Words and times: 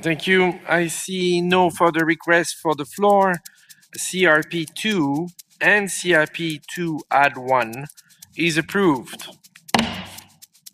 Thank 0.00 0.28
you. 0.28 0.54
I 0.68 0.88
see 0.88 1.40
no 1.40 1.70
further 1.70 2.04
requests 2.04 2.52
for 2.52 2.74
the 2.76 2.84
floor. 2.84 3.34
CRP2 3.96 5.28
and 5.60 5.88
CRP2 5.88 7.00
add 7.10 7.36
1 7.36 7.86
is 8.36 8.58
approved. 8.58 9.28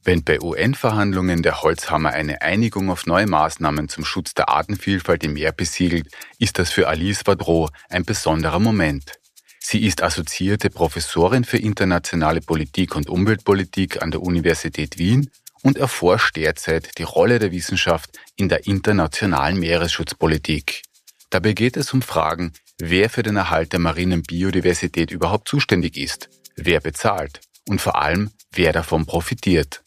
Wenn 0.07 0.23
bei 0.23 0.39
UN-Verhandlungen 0.39 1.43
der 1.43 1.63
Holzhammer 1.63 2.11
eine 2.11 2.43
Einigung 2.43 2.91
auf 2.91 3.07
neue 3.07 3.27
Maßnahmen 3.27 3.89
zum 3.89 4.05
Schutz 4.05 4.35
der 4.35 4.51
Artenvielfalt 4.51 5.25
im 5.25 5.33
Meer 5.33 5.53
besiegelt, 5.53 6.09
ist 6.39 6.59
das 6.59 6.71
für 6.71 6.89
Alice 6.89 7.27
Vadro 7.27 7.71
ein 7.89 8.05
besonderer 8.05 8.59
Moment. 8.59 9.19
Sie 9.61 9.87
ist 9.87 10.03
assoziierte 10.03 10.69
Professorin 10.69 11.45
für 11.45 11.57
internationale 11.57 12.43
Politik 12.43 12.95
und 12.95 13.09
Umweltpolitik 13.09 14.03
an 14.03 14.11
der 14.11 14.21
Universität 14.21 14.99
Wien 14.99 15.31
und 15.65 15.79
erforscht 15.79 16.37
derzeit 16.37 16.99
die 16.99 17.03
Rolle 17.03 17.39
der 17.39 17.51
Wissenschaft 17.51 18.11
in 18.37 18.49
der 18.49 18.67
internationalen 18.67 19.59
Meeresschutzpolitik. 19.59 20.83
Dabei 21.31 21.55
geht 21.55 21.77
es 21.77 21.93
um 21.93 22.03
Fragen, 22.03 22.53
wer 22.79 23.09
für 23.09 23.23
den 23.23 23.37
Erhalt 23.37 23.73
der 23.73 23.81
marinen 23.81 24.23
Biodiversität 24.23 25.11
überhaupt 25.11 25.49
zuständig 25.49 25.97
ist, 25.97 26.29
wer 26.55 26.81
bezahlt 26.81 27.41
und 27.67 27.81
vor 27.81 27.97
allem, 27.97 28.31
wer 28.53 28.73
davon 28.73 29.07
profitiert. 29.07 29.83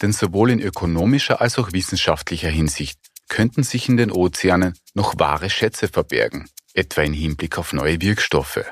Denn 0.00 0.12
sowohl 0.12 0.50
in 0.50 0.60
ökonomischer 0.60 1.40
als 1.42 1.58
auch 1.58 1.72
wissenschaftlicher 1.72 2.48
Hinsicht 2.48 2.98
könnten 3.28 3.62
sich 3.62 3.88
in 3.88 3.98
den 3.98 4.10
Ozeanen 4.10 4.78
noch 4.94 5.18
wahre 5.18 5.50
Schätze 5.50 5.88
verbergen, 5.88 6.48
etwa 6.72 7.02
im 7.02 7.12
Hinblick 7.12 7.58
auf 7.58 7.74
neue 7.74 8.00
Wirkstoffe. 8.00 8.64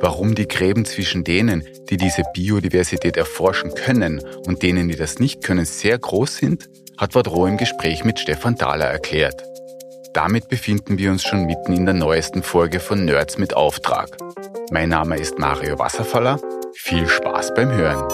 Warum 0.00 0.34
die 0.34 0.48
Gräben 0.48 0.84
zwischen 0.84 1.24
denen, 1.24 1.62
die 1.90 1.96
diese 1.96 2.22
Biodiversität 2.34 3.16
erforschen 3.16 3.74
können 3.74 4.20
und 4.46 4.62
denen, 4.62 4.88
die 4.88 4.96
das 4.96 5.18
nicht 5.18 5.44
können, 5.44 5.64
sehr 5.64 5.98
groß 5.98 6.36
sind, 6.38 6.68
hat 6.98 7.14
Vadro 7.14 7.46
im 7.46 7.56
Gespräch 7.56 8.02
mit 8.02 8.18
Stefan 8.18 8.56
Thaler 8.56 8.86
erklärt. 8.86 9.44
Damit 10.14 10.48
befinden 10.48 10.98
wir 10.98 11.10
uns 11.10 11.22
schon 11.22 11.44
mitten 11.44 11.72
in 11.72 11.84
der 11.84 11.94
neuesten 11.94 12.42
Folge 12.42 12.80
von 12.80 13.04
Nerds 13.04 13.38
mit 13.38 13.54
Auftrag. 13.54 14.08
Mein 14.70 14.88
Name 14.88 15.16
ist 15.16 15.38
Mario 15.38 15.78
Wasserfaller. 15.78 16.40
Viel 16.74 17.06
Spaß 17.06 17.54
beim 17.54 17.70
Hören. 17.70 18.08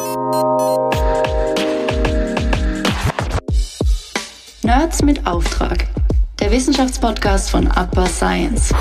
Nerds 4.62 5.02
mit 5.02 5.26
Auftrag. 5.26 5.86
Der 6.40 6.50
Wissenschaftspodcast 6.50 7.50
von 7.50 7.66
Upper 7.68 8.06
Science. 8.06 8.74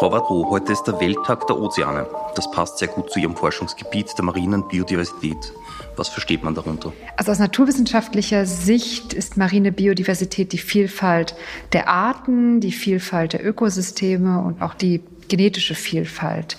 Frau 0.00 0.12
Wadrow, 0.12 0.48
heute 0.48 0.72
ist 0.72 0.84
der 0.84 0.98
Welttag 0.98 1.46
der 1.46 1.60
Ozeane. 1.60 2.06
Das 2.34 2.50
passt 2.50 2.78
sehr 2.78 2.88
gut 2.88 3.10
zu 3.10 3.18
Ihrem 3.18 3.36
Forschungsgebiet 3.36 4.16
der 4.16 4.24
marinen 4.24 4.66
Biodiversität. 4.66 5.52
Was 5.94 6.08
versteht 6.08 6.42
man 6.42 6.54
darunter? 6.54 6.94
Also 7.18 7.32
aus 7.32 7.38
naturwissenschaftlicher 7.38 8.46
Sicht 8.46 9.12
ist 9.12 9.36
marine 9.36 9.72
Biodiversität 9.72 10.54
die 10.54 10.58
Vielfalt 10.58 11.34
der 11.74 11.88
Arten, 11.88 12.60
die 12.60 12.72
Vielfalt 12.72 13.34
der 13.34 13.44
Ökosysteme 13.44 14.38
und 14.40 14.62
auch 14.62 14.72
die 14.72 15.02
genetische 15.30 15.74
Vielfalt. 15.74 16.58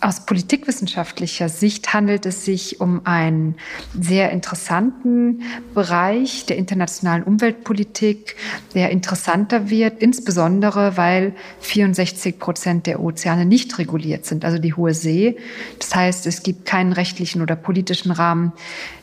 Aus 0.00 0.24
politikwissenschaftlicher 0.24 1.50
Sicht 1.50 1.92
handelt 1.92 2.24
es 2.24 2.46
sich 2.46 2.80
um 2.80 3.02
einen 3.04 3.56
sehr 3.98 4.30
interessanten 4.30 5.42
Bereich 5.74 6.46
der 6.46 6.56
internationalen 6.56 7.22
Umweltpolitik, 7.22 8.36
der 8.74 8.90
interessanter 8.90 9.68
wird, 9.68 10.00
insbesondere 10.00 10.96
weil 10.96 11.34
64 11.60 12.38
Prozent 12.38 12.86
der 12.86 13.00
Ozeane 13.00 13.44
nicht 13.44 13.78
reguliert 13.78 14.24
sind, 14.24 14.46
also 14.46 14.58
die 14.58 14.72
hohe 14.72 14.94
See. 14.94 15.36
Das 15.78 15.94
heißt, 15.94 16.26
es 16.26 16.42
gibt 16.42 16.64
keinen 16.64 16.92
rechtlichen 16.92 17.42
oder 17.42 17.56
politischen 17.56 18.12
Rahmen, 18.12 18.52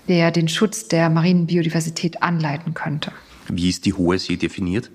der 0.08 0.32
den 0.32 0.48
Schutz 0.48 0.88
der 0.88 1.10
marinen 1.10 1.46
Biodiversität 1.46 2.24
anleiten 2.24 2.74
könnte. 2.74 3.12
Wie 3.48 3.70
ist 3.70 3.86
die 3.86 3.94
hohe 3.94 4.18
See 4.18 4.38
definiert? 4.38 4.90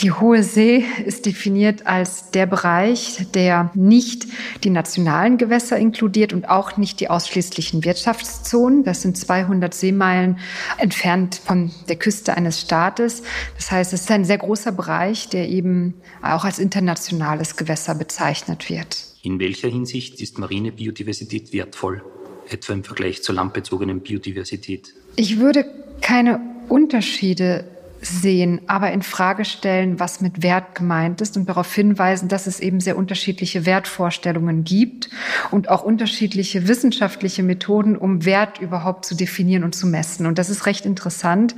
Die 0.00 0.10
Hohe 0.10 0.42
See 0.42 0.84
ist 1.04 1.24
definiert 1.24 1.86
als 1.86 2.30
der 2.32 2.46
Bereich, 2.46 3.26
der 3.32 3.70
nicht 3.74 4.26
die 4.64 4.70
nationalen 4.70 5.38
Gewässer 5.38 5.78
inkludiert 5.78 6.32
und 6.32 6.48
auch 6.48 6.76
nicht 6.76 7.00
die 7.00 7.08
ausschließlichen 7.08 7.84
Wirtschaftszonen. 7.84 8.84
Das 8.84 9.02
sind 9.02 9.16
200 9.16 9.72
Seemeilen 9.72 10.38
entfernt 10.78 11.40
von 11.44 11.70
der 11.88 11.96
Küste 11.96 12.36
eines 12.36 12.60
Staates. 12.60 13.22
Das 13.56 13.70
heißt, 13.70 13.92
es 13.92 14.02
ist 14.02 14.10
ein 14.10 14.24
sehr 14.24 14.38
großer 14.38 14.72
Bereich, 14.72 15.28
der 15.28 15.48
eben 15.48 15.94
auch 16.22 16.44
als 16.44 16.58
internationales 16.58 17.56
Gewässer 17.56 17.94
bezeichnet 17.94 18.68
wird. 18.68 19.06
In 19.22 19.38
welcher 19.38 19.68
Hinsicht 19.68 20.20
ist 20.20 20.38
marine 20.38 20.72
Biodiversität 20.72 21.52
wertvoll, 21.52 22.02
etwa 22.50 22.72
im 22.72 22.84
Vergleich 22.84 23.22
zur 23.22 23.36
landbezogenen 23.36 24.00
Biodiversität? 24.00 24.92
Ich 25.16 25.38
würde 25.38 25.64
keine 26.00 26.40
Unterschiede 26.68 27.73
sehen, 28.04 28.60
aber 28.66 28.92
in 28.92 29.02
Frage 29.02 29.44
stellen, 29.44 29.98
was 30.00 30.20
mit 30.20 30.42
Wert 30.42 30.74
gemeint 30.74 31.20
ist 31.20 31.36
und 31.36 31.48
darauf 31.48 31.72
hinweisen, 31.74 32.28
dass 32.28 32.46
es 32.46 32.60
eben 32.60 32.80
sehr 32.80 32.96
unterschiedliche 32.96 33.66
Wertvorstellungen 33.66 34.64
gibt 34.64 35.10
und 35.50 35.68
auch 35.68 35.82
unterschiedliche 35.82 36.68
wissenschaftliche 36.68 37.42
Methoden, 37.42 37.96
um 37.96 38.24
Wert 38.24 38.60
überhaupt 38.60 39.04
zu 39.04 39.14
definieren 39.14 39.64
und 39.64 39.74
zu 39.74 39.86
messen. 39.86 40.26
Und 40.26 40.38
das 40.38 40.50
ist 40.50 40.66
recht 40.66 40.86
interessant, 40.86 41.54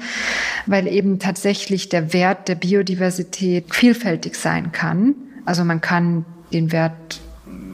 weil 0.66 0.86
eben 0.86 1.18
tatsächlich 1.18 1.88
der 1.88 2.12
Wert 2.12 2.48
der 2.48 2.54
Biodiversität 2.54 3.74
vielfältig 3.74 4.36
sein 4.36 4.72
kann. 4.72 5.14
Also 5.44 5.64
man 5.64 5.80
kann 5.80 6.24
den 6.52 6.72
Wert 6.72 7.20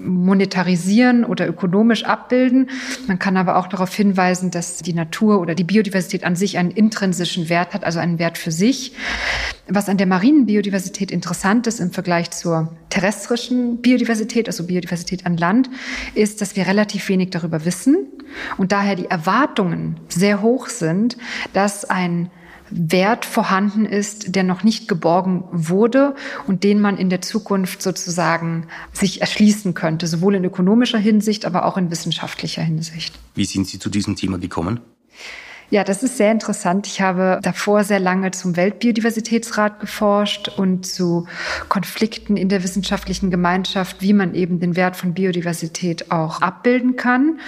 monetarisieren 0.03 1.25
oder 1.25 1.49
ökonomisch 1.49 2.05
abbilden. 2.05 2.71
Man 3.07 3.19
kann 3.19 3.37
aber 3.37 3.57
auch 3.57 3.67
darauf 3.67 3.95
hinweisen, 3.95 4.51
dass 4.51 4.79
die 4.79 4.93
Natur 4.93 5.41
oder 5.41 5.55
die 5.55 5.65
Biodiversität 5.65 6.25
an 6.25 6.37
sich 6.37 6.59
einen 6.59 6.71
intrinsischen 6.71 7.49
Wert 7.49 7.75
hat, 7.75 7.85
also 7.85 7.99
einen 7.99 8.19
Wert 8.19 8.39
für 8.39 8.53
sich. 8.53 8.95
Was 9.69 9.89
an 9.89 9.97
der 9.97 10.07
marinen 10.07 10.47
Biodiversität 10.47 11.11
interessant 11.11 11.67
ist 11.67 11.81
im 11.81 11.93
Vergleich 11.93 12.31
zur 12.31 12.77
terrestrischen 12.91 13.81
Biodiversität, 13.81 14.49
also 14.49 14.67
Biodiversität 14.67 15.25
an 15.25 15.37
Land, 15.37 15.71
ist, 16.15 16.41
dass 16.41 16.57
wir 16.57 16.67
relativ 16.67 17.09
wenig 17.09 17.31
darüber 17.31 17.65
wissen 17.65 18.09
und 18.57 18.73
daher 18.73 18.97
die 18.97 19.07
Erwartungen 19.07 19.97
sehr 20.09 20.43
hoch 20.43 20.69
sind, 20.69 21.17
dass 21.53 21.85
ein 21.85 22.31
Wert 22.75 23.25
vorhanden 23.25 23.85
ist, 23.85 24.35
der 24.35 24.43
noch 24.43 24.63
nicht 24.63 24.89
geborgen 24.89 25.45
wurde 25.53 26.15
und 26.47 26.65
den 26.65 26.81
man 26.81 26.97
in 26.97 27.11
der 27.11 27.21
Zukunft 27.21 27.83
sozusagen 27.83 28.67
sich 28.93 29.21
erschließen 29.21 29.75
könnte, 29.75 30.07
sowohl 30.07 30.35
in 30.35 30.45
ökonomischer 30.45 30.99
Hinsicht, 30.99 31.45
aber 31.45 31.65
auch 31.65 31.77
in 31.77 31.91
wissenschaftlicher 31.91 32.63
Hinsicht. 32.63 33.19
Wie 33.35 33.45
sind 33.45 33.67
Sie 33.67 33.79
zu 33.79 33.91
diesem 33.91 34.17
Thema 34.17 34.39
gekommen? 34.39 34.81
Ja, 35.73 35.85
das 35.85 36.03
ist 36.03 36.19
sehr 36.19 36.31
interessant. 36.31 36.87
Ich 36.87 37.01
habe 37.01 37.41
davor 37.43 37.83
sehr 37.83 37.99
lange 37.99 38.31
zum 38.31 38.59
Weltbiodiversitätsrat 38.59 39.81
geforscht 39.81 40.49
und 40.49 40.85
zu 40.85 41.27
Konflikten 41.71 42.37
in 42.37 42.51
der 42.51 42.63
wissenschaftlichen 42.63 43.31
Gemeinschaft, 43.31 44.03
wie 44.03 44.13
man 44.13 44.35
eben 44.35 44.61
den 44.61 44.77
Wert 44.77 44.97
von 44.97 45.15
Biodiversität 45.15 46.11
auch 46.11 46.43
abbilden 46.43 46.97
kann. 46.97 47.41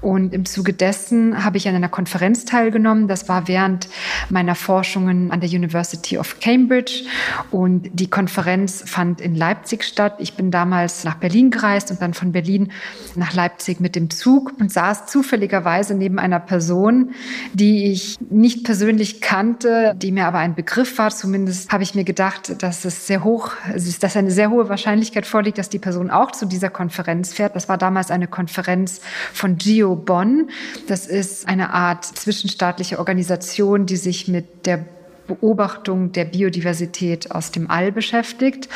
Und 0.00 0.32
im 0.32 0.44
Zuge 0.44 0.72
dessen 0.72 1.44
habe 1.44 1.56
ich 1.56 1.66
an 1.66 1.74
einer 1.74 1.88
Konferenz 1.88 2.44
teilgenommen. 2.44 3.08
Das 3.08 3.28
war 3.28 3.48
während 3.48 3.88
meiner 4.30 4.54
Forschungen 4.54 5.32
an 5.32 5.40
der 5.40 5.50
University 5.50 6.16
of 6.16 6.38
Cambridge. 6.38 7.02
Und 7.50 7.90
die 7.92 8.08
Konferenz 8.08 8.84
fand 8.86 9.20
in 9.20 9.34
Leipzig 9.34 9.82
statt. 9.82 10.14
Ich 10.20 10.34
bin 10.34 10.52
damals 10.52 11.02
nach 11.02 11.16
Berlin 11.16 11.50
gereist 11.50 11.90
und 11.90 12.00
dann 12.00 12.14
von 12.14 12.30
Berlin 12.30 12.70
nach 13.16 13.34
Leipzig 13.34 13.80
mit 13.80 13.96
dem 13.96 14.10
Zug 14.10 14.52
und 14.60 14.70
saß 14.70 15.06
zufälligerweise 15.06 15.96
neben 15.96 16.20
einer 16.20 16.38
Person, 16.38 17.16
die 17.52 17.63
die 17.64 17.90
ich 17.92 18.18
nicht 18.20 18.62
persönlich 18.64 19.22
kannte, 19.22 19.94
die 19.96 20.12
mir 20.12 20.26
aber 20.26 20.36
ein 20.36 20.54
Begriff 20.54 20.98
war. 20.98 21.08
Zumindest 21.08 21.72
habe 21.72 21.82
ich 21.82 21.94
mir 21.94 22.04
gedacht, 22.04 22.62
dass 22.62 22.84
es 22.84 23.06
sehr 23.06 23.24
hoch, 23.24 23.52
dass 24.00 24.16
eine 24.18 24.30
sehr 24.30 24.50
hohe 24.50 24.68
Wahrscheinlichkeit 24.68 25.24
vorliegt, 25.24 25.56
dass 25.56 25.70
die 25.70 25.78
Person 25.78 26.10
auch 26.10 26.32
zu 26.32 26.44
dieser 26.44 26.68
Konferenz 26.68 27.32
fährt. 27.32 27.56
Das 27.56 27.70
war 27.70 27.78
damals 27.78 28.10
eine 28.10 28.26
Konferenz 28.26 29.00
von 29.32 29.56
Geo 29.56 29.96
Bonn. 29.96 30.50
Das 30.88 31.06
ist 31.06 31.48
eine 31.48 31.72
Art 31.72 32.04
zwischenstaatliche 32.04 32.98
Organisation, 32.98 33.86
die 33.86 33.96
sich 33.96 34.28
mit 34.28 34.66
der 34.66 34.84
Beobachtung 35.26 36.12
der 36.12 36.24
Biodiversität 36.24 37.30
aus 37.30 37.50
dem 37.50 37.70
All 37.70 37.92
beschäftigt. 37.92 38.68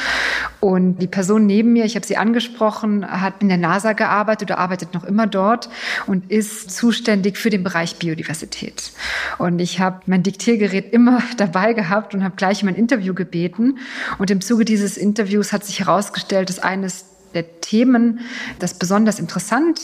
Und 0.61 0.99
die 0.99 1.06
Person 1.06 1.47
neben 1.47 1.73
mir, 1.73 1.85
ich 1.85 1.95
habe 1.95 2.06
sie 2.06 2.17
angesprochen, 2.17 3.09
hat 3.09 3.35
in 3.41 3.49
der 3.49 3.59
NASA 3.59 3.93
gearbeitet 3.93 4.50
oder 4.50 4.59
arbeitet 4.59 4.95
noch 4.95 5.05
immer 5.05 5.27
dort 5.27 5.69
und 6.06 6.31
ist 6.31 6.71
zuständig 6.71 7.37
für 7.39 7.50
den 7.50 7.62
Bereich 7.62 7.97
Biodiversität. 7.97 8.93
Und 9.39 9.59
ich 9.61 9.81
habe 9.81 10.00
mein 10.06 10.23
Diktiergerät 10.23 10.93
immer 10.93 11.23
dabei 11.37 11.73
gehabt 11.73 12.15
und 12.15 12.25
habe 12.25 12.37
gleich 12.37 12.62
um 12.62 12.69
ein 12.69 12.75
Interview 12.75 13.15
gebeten. 13.15 13.79
Und 14.19 14.31
im 14.31 14.41
Zuge 14.41 14.65
dieses 14.65 14.97
Interviews 14.97 15.53
hat 15.53 15.65
sich 15.65 15.81
herausgestellt, 15.81 16.49
dass 16.49 16.59
eines 16.59 17.06
der 17.35 17.61
Themen, 17.61 18.21
das 18.59 18.75
besonders 18.75 19.19
interessant 19.19 19.81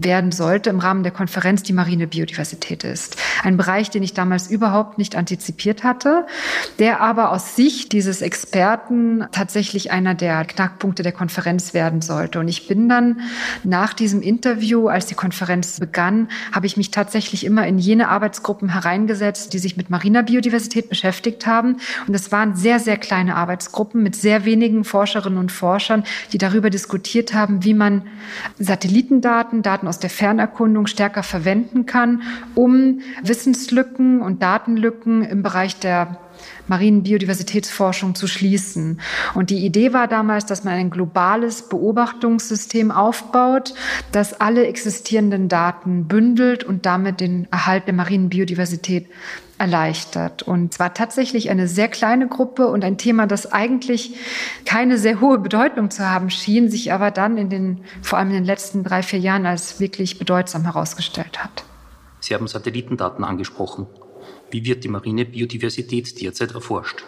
werden 0.00 0.32
sollte 0.32 0.70
im 0.70 0.78
Rahmen 0.78 1.02
der 1.02 1.12
Konferenz 1.12 1.62
die 1.62 1.72
marine 1.72 2.06
Biodiversität 2.06 2.84
ist. 2.84 3.16
Ein 3.42 3.56
Bereich, 3.56 3.90
den 3.90 4.02
ich 4.02 4.14
damals 4.14 4.50
überhaupt 4.50 4.98
nicht 4.98 5.16
antizipiert 5.16 5.84
hatte, 5.84 6.26
der 6.78 7.00
aber 7.00 7.32
aus 7.32 7.56
Sicht 7.56 7.92
dieses 7.92 8.22
Experten 8.22 9.26
tatsächlich 9.32 9.90
einer 9.90 10.14
der 10.14 10.44
Knackpunkte 10.44 11.02
der 11.02 11.12
Konferenz 11.12 11.74
werden 11.74 12.00
sollte. 12.00 12.40
Und 12.40 12.48
ich 12.48 12.68
bin 12.68 12.88
dann 12.88 13.20
nach 13.64 13.92
diesem 13.92 14.22
Interview, 14.22 14.88
als 14.88 15.06
die 15.06 15.14
Konferenz 15.14 15.80
begann, 15.80 16.28
habe 16.52 16.66
ich 16.66 16.76
mich 16.76 16.90
tatsächlich 16.90 17.44
immer 17.44 17.66
in 17.66 17.78
jene 17.78 18.08
Arbeitsgruppen 18.08 18.68
hereingesetzt, 18.68 19.52
die 19.52 19.58
sich 19.58 19.76
mit 19.76 19.90
mariner 19.90 20.22
Biodiversität 20.22 20.88
beschäftigt 20.88 21.46
haben. 21.46 21.78
Und 22.06 22.14
es 22.14 22.30
waren 22.32 22.56
sehr, 22.56 22.78
sehr 22.78 22.96
kleine 22.96 23.36
Arbeitsgruppen 23.36 24.02
mit 24.02 24.14
sehr 24.14 24.44
wenigen 24.44 24.84
Forscherinnen 24.84 25.38
und 25.38 25.52
Forschern, 25.52 26.04
die 26.32 26.38
darüber 26.38 26.70
diskutiert 26.70 27.34
haben, 27.34 27.64
wie 27.64 27.74
man 27.74 28.02
Satellitendaten, 28.58 29.62
Daten 29.62 29.87
aus 29.88 29.98
der 29.98 30.10
Fernerkundung 30.10 30.86
stärker 30.86 31.22
verwenden 31.22 31.86
kann, 31.86 32.22
um 32.54 33.00
Wissenslücken 33.22 34.20
und 34.20 34.42
Datenlücken 34.42 35.22
im 35.22 35.42
Bereich 35.42 35.78
der 35.78 36.20
marinen 36.68 37.02
Biodiversitätsforschung 37.02 38.14
zu 38.14 38.26
schließen. 38.26 39.00
Und 39.34 39.50
die 39.50 39.64
Idee 39.64 39.92
war 39.92 40.06
damals, 40.06 40.46
dass 40.46 40.64
man 40.64 40.74
ein 40.74 40.90
globales 40.90 41.68
Beobachtungssystem 41.68 42.90
aufbaut, 42.90 43.74
das 44.12 44.40
alle 44.40 44.66
existierenden 44.66 45.48
Daten 45.48 46.06
bündelt 46.06 46.64
und 46.64 46.86
damit 46.86 47.20
den 47.20 47.48
Erhalt 47.50 47.86
der 47.86 47.94
marinen 47.94 48.28
Biodiversität 48.28 49.06
erleichtert. 49.58 50.42
Und 50.42 50.74
zwar 50.74 50.94
tatsächlich 50.94 51.50
eine 51.50 51.68
sehr 51.68 51.88
kleine 51.88 52.28
Gruppe 52.28 52.68
und 52.68 52.84
ein 52.84 52.98
Thema, 52.98 53.26
das 53.26 53.52
eigentlich 53.52 54.14
keine 54.64 54.98
sehr 54.98 55.20
hohe 55.20 55.38
Bedeutung 55.38 55.90
zu 55.90 56.08
haben 56.08 56.30
schien, 56.30 56.70
sich 56.70 56.92
aber 56.92 57.10
dann 57.10 57.36
in 57.36 57.50
den, 57.50 57.80
vor 58.02 58.18
allem 58.18 58.28
in 58.28 58.34
den 58.34 58.44
letzten 58.44 58.84
drei, 58.84 59.02
vier 59.02 59.18
Jahren 59.18 59.46
als 59.46 59.80
wirklich 59.80 60.18
bedeutsam 60.18 60.64
herausgestellt 60.64 61.42
hat. 61.42 61.64
Sie 62.20 62.34
haben 62.34 62.46
Satellitendaten 62.46 63.24
angesprochen. 63.24 63.86
Wie 64.50 64.64
wird 64.64 64.84
die 64.84 64.88
marine 64.88 65.24
Biodiversität 65.24 66.20
derzeit 66.20 66.52
erforscht? 66.52 67.04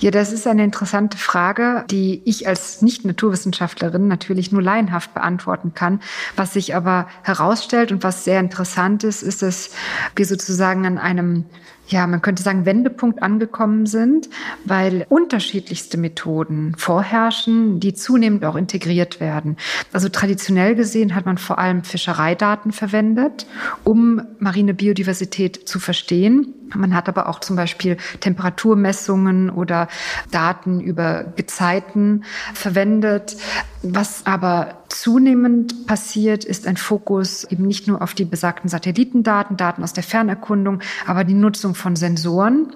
Ja, 0.00 0.10
das 0.10 0.32
ist 0.32 0.46
eine 0.46 0.64
interessante 0.64 1.16
Frage, 1.16 1.84
die 1.88 2.20
ich 2.24 2.48
als 2.48 2.82
Nicht-Naturwissenschaftlerin 2.82 4.08
natürlich 4.08 4.50
nur 4.50 4.60
laienhaft 4.60 5.14
beantworten 5.14 5.72
kann. 5.74 6.00
Was 6.34 6.54
sich 6.54 6.74
aber 6.74 7.08
herausstellt 7.22 7.92
und 7.92 8.02
was 8.02 8.24
sehr 8.24 8.40
interessant 8.40 9.04
ist, 9.04 9.22
ist, 9.22 9.42
dass 9.42 9.70
wir 10.16 10.26
sozusagen 10.26 10.84
an 10.84 10.98
einem 10.98 11.44
ja, 11.88 12.06
man 12.06 12.22
könnte 12.22 12.42
sagen, 12.42 12.64
Wendepunkt 12.64 13.22
angekommen 13.22 13.86
sind, 13.86 14.28
weil 14.64 15.06
unterschiedlichste 15.08 15.98
Methoden 15.98 16.74
vorherrschen, 16.76 17.80
die 17.80 17.94
zunehmend 17.94 18.44
auch 18.44 18.56
integriert 18.56 19.20
werden. 19.20 19.56
Also 19.92 20.08
traditionell 20.08 20.74
gesehen 20.74 21.14
hat 21.14 21.26
man 21.26 21.38
vor 21.38 21.58
allem 21.58 21.84
Fischereidaten 21.84 22.72
verwendet, 22.72 23.46
um 23.84 24.22
marine 24.38 24.74
Biodiversität 24.74 25.68
zu 25.68 25.78
verstehen. 25.78 26.54
Man 26.74 26.94
hat 26.94 27.08
aber 27.08 27.28
auch 27.28 27.40
zum 27.40 27.56
Beispiel 27.56 27.96
Temperaturmessungen 28.20 29.50
oder 29.50 29.88
Daten 30.30 30.80
über 30.80 31.24
Gezeiten 31.36 32.24
verwendet. 32.54 33.36
Was 33.82 34.24
aber 34.24 34.78
zunehmend 34.88 35.86
passiert, 35.86 36.44
ist 36.44 36.66
ein 36.66 36.76
Fokus 36.76 37.44
eben 37.44 37.66
nicht 37.66 37.86
nur 37.86 38.00
auf 38.00 38.14
die 38.14 38.24
besagten 38.24 38.70
Satellitendaten, 38.70 39.56
Daten 39.56 39.82
aus 39.82 39.92
der 39.92 40.02
Fernerkundung, 40.04 40.80
aber 41.06 41.24
die 41.24 41.34
Nutzung 41.34 41.74
von 41.74 41.96
Sensoren. 41.96 42.72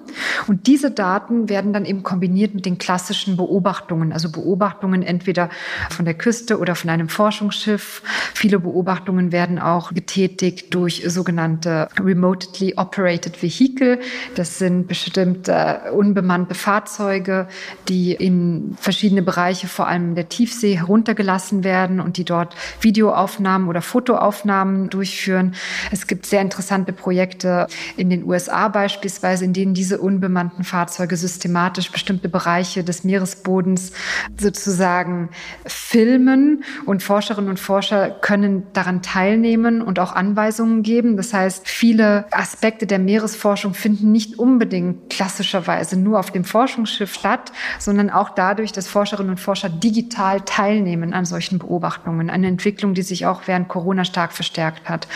Und 0.47 0.67
diese 0.67 0.91
Daten 0.91 1.49
werden 1.49 1.73
dann 1.73 1.85
eben 1.85 2.03
kombiniert 2.03 2.53
mit 2.53 2.65
den 2.65 2.77
klassischen 2.77 3.37
Beobachtungen, 3.37 4.13
also 4.13 4.31
Beobachtungen 4.31 5.01
entweder 5.01 5.49
von 5.89 6.05
der 6.05 6.13
Küste 6.13 6.59
oder 6.59 6.75
von 6.75 6.89
einem 6.91 7.09
Forschungsschiff. 7.09 8.03
Viele 8.35 8.59
Beobachtungen 8.59 9.31
werden 9.31 9.57
auch 9.57 9.93
getätigt 9.93 10.73
durch 10.75 11.03
sogenannte 11.07 11.87
Remotely 11.99 12.75
Operated 12.75 13.41
Vehicle. 13.41 13.88
Das 14.35 14.59
sind 14.59 14.87
bestimmte 14.87 15.81
unbemannte 15.93 16.53
Fahrzeuge, 16.53 17.47
die 17.87 18.13
in 18.13 18.75
verschiedene 18.79 19.21
Bereiche, 19.21 19.67
vor 19.67 19.87
allem 19.87 20.15
der 20.15 20.29
Tiefsee, 20.29 20.77
heruntergelassen 20.77 21.63
werden 21.63 21.99
und 21.99 22.17
die 22.17 22.25
dort 22.25 22.55
Videoaufnahmen 22.81 23.67
oder 23.67 23.81
Fotoaufnahmen 23.81 24.89
durchführen. 24.89 25.55
Es 25.91 26.07
gibt 26.07 26.25
sehr 26.25 26.41
interessante 26.41 26.93
Projekte 26.93 27.67
in 27.97 28.09
den 28.09 28.23
USA 28.23 28.67
beispielsweise, 28.67 29.45
in 29.45 29.53
denen 29.53 29.73
diese 29.73 29.99
unbemannten 29.99 30.63
Fahrzeuge 30.63 31.17
systematisch 31.17 31.91
bestimmte 31.91 32.29
Bereiche 32.29 32.83
des 32.83 33.03
Meeresbodens 33.03 33.91
sozusagen 34.37 35.29
filmen 35.65 36.63
und 36.85 37.03
Forscherinnen 37.03 37.49
und 37.49 37.59
Forscher 37.59 38.09
können 38.09 38.63
daran 38.73 39.01
teilnehmen 39.01 39.81
und 39.81 39.99
auch 39.99 40.13
Anweisungen 40.13 40.83
geben. 40.83 41.17
Das 41.17 41.33
heißt, 41.33 41.67
viele 41.67 42.25
Aspekte 42.31 42.85
der 42.85 42.99
Meeresforschung 42.99 43.68
finden 43.73 44.11
nicht 44.11 44.39
unbedingt 44.39 45.09
klassischerweise 45.09 45.97
nur 45.97 46.19
auf 46.19 46.31
dem 46.31 46.43
Forschungsschiff 46.43 47.13
statt, 47.13 47.51
sondern 47.79 48.09
auch 48.09 48.29
dadurch, 48.29 48.71
dass 48.71 48.87
Forscherinnen 48.87 49.31
und 49.31 49.39
Forscher 49.39 49.69
digital 49.69 50.41
teilnehmen 50.41 51.13
an 51.13 51.25
solchen 51.25 51.59
Beobachtungen. 51.59 52.29
Eine 52.29 52.47
Entwicklung, 52.47 52.93
die 52.93 53.01
sich 53.01 53.25
auch 53.25 53.43
während 53.45 53.67
Corona 53.67 54.05
stark 54.05 54.33
verstärkt 54.33 54.89
hat. 54.89 55.07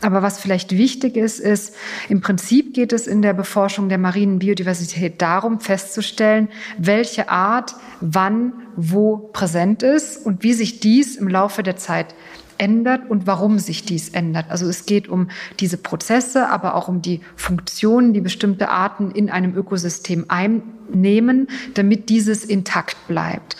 Aber 0.00 0.22
was 0.22 0.40
vielleicht 0.40 0.72
wichtig 0.72 1.16
ist, 1.16 1.40
ist, 1.40 1.74
im 2.08 2.20
Prinzip 2.20 2.74
geht 2.74 2.92
es 2.92 3.06
in 3.06 3.22
der 3.22 3.32
Beforschung 3.32 3.88
der 3.88 3.98
marinen 3.98 4.38
Biodiversität 4.38 5.20
darum, 5.20 5.60
festzustellen, 5.60 6.48
welche 6.78 7.28
Art 7.28 7.74
wann 8.00 8.52
wo 8.80 9.16
präsent 9.32 9.82
ist 9.82 10.24
und 10.24 10.44
wie 10.44 10.52
sich 10.52 10.78
dies 10.78 11.16
im 11.16 11.26
Laufe 11.26 11.64
der 11.64 11.76
Zeit 11.76 12.14
ändert 12.58 13.08
und 13.08 13.26
warum 13.26 13.58
sich 13.58 13.84
dies 13.84 14.10
ändert. 14.10 14.46
Also 14.50 14.66
es 14.68 14.86
geht 14.86 15.08
um 15.08 15.28
diese 15.60 15.76
Prozesse, 15.76 16.48
aber 16.48 16.74
auch 16.74 16.88
um 16.88 17.02
die 17.02 17.20
Funktionen, 17.36 18.12
die 18.12 18.20
bestimmte 18.20 18.68
Arten 18.68 19.10
in 19.10 19.30
einem 19.30 19.56
Ökosystem 19.56 20.26
einnehmen, 20.28 21.48
damit 21.74 22.08
dieses 22.08 22.44
intakt 22.44 22.96
bleibt. 23.06 23.56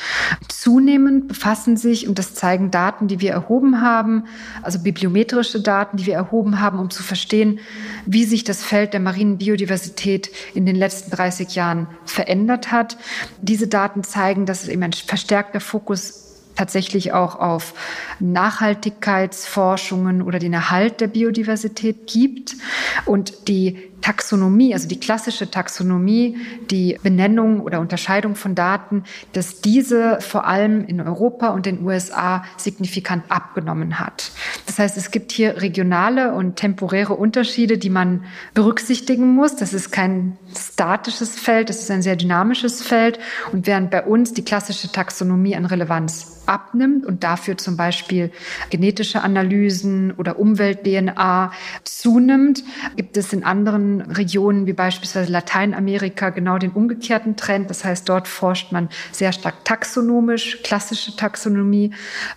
Zunehmend 0.48 1.28
befassen 1.28 1.76
sich, 1.76 2.08
und 2.08 2.18
das 2.18 2.34
zeigen 2.34 2.70
Daten, 2.70 3.08
die 3.08 3.20
wir 3.20 3.32
erhoben 3.32 3.80
haben, 3.80 4.24
also 4.62 4.78
bibliometrische 4.80 5.60
Daten, 5.60 5.96
die 5.96 6.06
wir 6.06 6.14
erhoben 6.14 6.60
haben, 6.60 6.78
um 6.78 6.90
zu 6.90 7.02
verstehen, 7.02 7.60
wie 8.06 8.24
sich 8.24 8.44
das 8.44 8.62
Feld 8.62 8.92
der 8.92 9.00
marinen 9.00 9.38
Biodiversität 9.38 10.30
in 10.54 10.66
den 10.66 10.76
letzten 10.76 11.10
30 11.10 11.54
Jahren 11.54 11.86
verändert 12.04 12.72
hat. 12.72 12.96
Diese 13.40 13.68
Daten 13.68 14.02
zeigen, 14.04 14.46
dass 14.46 14.64
es 14.64 14.68
eben 14.68 14.82
ein 14.82 14.92
verstärkter 14.92 15.60
Fokus 15.60 16.27
tatsächlich 16.58 17.12
auch 17.12 17.38
auf 17.38 17.72
Nachhaltigkeitsforschungen 18.18 20.22
oder 20.22 20.40
den 20.40 20.52
Erhalt 20.52 21.00
der 21.00 21.06
Biodiversität 21.06 22.08
gibt. 22.08 22.56
Und 23.04 23.46
die 23.46 23.92
Taxonomie, 24.00 24.74
also 24.74 24.88
die 24.88 25.00
klassische 25.00 25.50
Taxonomie, 25.50 26.36
die 26.70 26.98
Benennung 27.02 27.60
oder 27.60 27.80
Unterscheidung 27.80 28.36
von 28.36 28.54
Daten, 28.54 29.04
dass 29.32 29.60
diese 29.60 30.20
vor 30.20 30.46
allem 30.46 30.84
in 30.86 31.00
Europa 31.00 31.48
und 31.48 31.66
den 31.66 31.84
USA 31.84 32.44
signifikant 32.56 33.24
abgenommen 33.28 33.98
hat. 33.98 34.30
Das 34.66 34.78
heißt, 34.78 34.96
es 34.96 35.10
gibt 35.10 35.32
hier 35.32 35.60
regionale 35.60 36.34
und 36.34 36.56
temporäre 36.56 37.14
Unterschiede, 37.14 37.78
die 37.78 37.90
man 37.90 38.24
berücksichtigen 38.54 39.34
muss. 39.34 39.56
Das 39.56 39.74
ist 39.74 39.90
kein 39.90 40.36
statisches 40.56 41.38
Feld, 41.38 41.68
das 41.68 41.80
ist 41.80 41.90
ein 41.90 42.02
sehr 42.02 42.16
dynamisches 42.16 42.82
Feld. 42.82 43.18
Und 43.52 43.66
während 43.66 43.90
bei 43.90 44.04
uns 44.04 44.32
die 44.32 44.44
klassische 44.44 44.90
Taxonomie 44.92 45.56
an 45.56 45.64
Relevanz 45.64 46.42
abnimmt 46.46 47.04
und 47.04 47.24
dafür 47.24 47.58
zum 47.58 47.76
Beispiel 47.76 48.32
genetische 48.70 49.22
Analysen 49.22 50.12
oder 50.12 50.38
Umwelt-DNA 50.38 51.52
zunimmt, 51.84 52.64
gibt 52.96 53.16
es 53.16 53.32
in 53.32 53.44
anderen 53.44 53.87
Regionen 54.00 54.66
wie 54.66 54.72
beispielsweise 54.72 55.30
Lateinamerika 55.30 56.30
genau 56.30 56.58
den 56.58 56.70
umgekehrten 56.70 57.36
Trend. 57.36 57.70
Das 57.70 57.84
heißt, 57.84 58.08
dort 58.08 58.28
forscht 58.28 58.72
man 58.72 58.88
sehr 59.12 59.32
stark 59.32 59.64
taxonomisch, 59.64 60.62
klassische 60.62 61.16
Taxonomie. 61.16 61.92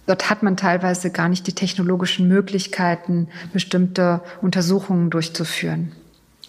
Dort 0.06 0.30
hat 0.30 0.44
man 0.44 0.58
teilweise 0.58 1.12
gar 1.12 1.30
nicht 1.30 1.48
die 1.48 1.54
technologischen 1.54 2.28
Möglichkeiten, 2.28 3.28
bestimmte 3.54 4.22
Untersuchungen 4.42 5.10
durchzuführen. 5.10 5.92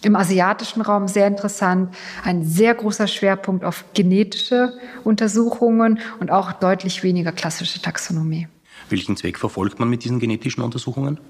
Im 0.03 0.17
asiatischen 0.17 0.83
Raum 0.83 1.07
sehr 1.07 1.29
interessant, 1.29 1.95
ein 2.25 2.45
sehr 2.45 2.75
großer 2.75 3.07
Schwerpunkt 3.07 3.65
auf 3.65 3.85
genetische 3.95 4.73
Untersuchungen 5.05 6.01
und 6.19 6.31
auch 6.33 6.53
deutlich 6.53 7.05
weniger 7.05 7.31
klassische 7.31 7.81
Taxonomie. 7.81 8.49
Welchen 8.89 9.17
Zweck 9.17 9.39
verfolgt 9.39 9.79
man 9.79 9.89
mit 9.89 10.05
diesen 10.05 10.19
genetischen 10.19 10.65
Untersuchungen? 10.65 11.21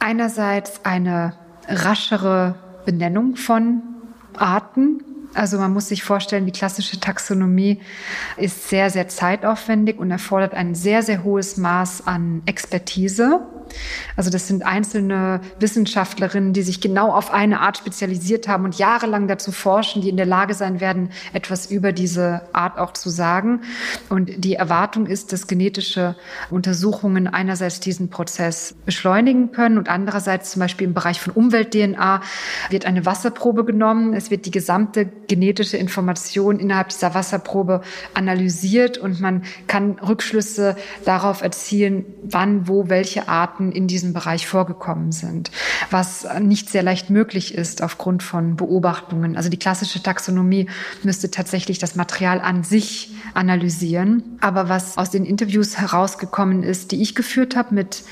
Einerseits 0.00 0.84
eine 0.84 1.34
raschere 1.68 2.54
Benennung 2.84 3.36
von 3.36 3.82
Arten. 4.36 5.02
Also 5.34 5.58
man 5.58 5.72
muss 5.72 5.88
sich 5.88 6.02
vorstellen, 6.02 6.46
die 6.46 6.52
klassische 6.52 6.98
Taxonomie 6.98 7.80
ist 8.36 8.68
sehr, 8.68 8.90
sehr 8.90 9.08
zeitaufwendig 9.08 9.98
und 9.98 10.10
erfordert 10.10 10.54
ein 10.54 10.74
sehr, 10.74 11.02
sehr 11.02 11.24
hohes 11.24 11.56
Maß 11.56 12.06
an 12.06 12.42
Expertise. 12.46 13.40
Also 14.16 14.30
das 14.30 14.48
sind 14.48 14.64
einzelne 14.64 15.40
Wissenschaftlerinnen, 15.60 16.52
die 16.52 16.62
sich 16.62 16.80
genau 16.80 17.12
auf 17.12 17.32
eine 17.32 17.60
Art 17.60 17.76
spezialisiert 17.76 18.48
haben 18.48 18.64
und 18.64 18.78
jahrelang 18.78 19.28
dazu 19.28 19.52
forschen, 19.52 20.02
die 20.02 20.08
in 20.08 20.16
der 20.16 20.26
Lage 20.26 20.54
sein 20.54 20.80
werden, 20.80 21.10
etwas 21.32 21.70
über 21.70 21.92
diese 21.92 22.42
Art 22.52 22.78
auch 22.78 22.92
zu 22.92 23.10
sagen. 23.10 23.60
Und 24.08 24.44
die 24.44 24.54
Erwartung 24.54 25.06
ist, 25.06 25.32
dass 25.32 25.46
genetische 25.46 26.16
Untersuchungen 26.50 27.26
einerseits 27.26 27.80
diesen 27.80 28.08
Prozess 28.08 28.74
beschleunigen 28.84 29.52
können 29.52 29.78
und 29.78 29.88
andererseits 29.88 30.52
zum 30.52 30.60
Beispiel 30.60 30.86
im 30.86 30.94
Bereich 30.94 31.20
von 31.20 31.32
Umwelt-DNA 31.32 32.22
wird 32.70 32.86
eine 32.86 33.04
Wasserprobe 33.04 33.64
genommen. 33.64 34.14
Es 34.14 34.30
wird 34.30 34.46
die 34.46 34.50
gesamte 34.50 35.06
genetische 35.28 35.76
Information 35.76 36.58
innerhalb 36.58 36.88
dieser 36.88 37.14
Wasserprobe 37.14 37.82
analysiert 38.14 38.98
und 38.98 39.20
man 39.20 39.42
kann 39.66 39.98
Rückschlüsse 39.98 40.76
darauf 41.04 41.42
erzielen, 41.42 42.04
wann, 42.22 42.68
wo, 42.68 42.88
welche 42.88 43.28
Arten 43.56 43.72
in 43.72 43.86
diesem 43.86 44.12
Bereich 44.12 44.46
vorgekommen 44.46 45.12
sind, 45.12 45.50
was 45.90 46.26
nicht 46.40 46.68
sehr 46.68 46.82
leicht 46.82 47.08
möglich 47.08 47.54
ist 47.54 47.82
aufgrund 47.82 48.22
von 48.22 48.56
Beobachtungen. 48.56 49.36
Also 49.36 49.48
die 49.48 49.58
klassische 49.58 50.02
Taxonomie 50.02 50.68
müsste 51.02 51.30
tatsächlich 51.30 51.78
das 51.78 51.96
Material 51.96 52.40
an 52.40 52.64
sich 52.64 53.14
analysieren. 53.32 54.38
Aber 54.40 54.68
was 54.68 54.98
aus 54.98 55.10
den 55.10 55.24
Interviews 55.24 55.78
herausgekommen 55.78 56.62
ist, 56.62 56.92
die 56.92 57.00
ich 57.00 57.14
geführt 57.14 57.56
habe 57.56 57.74
mit 57.74 58.04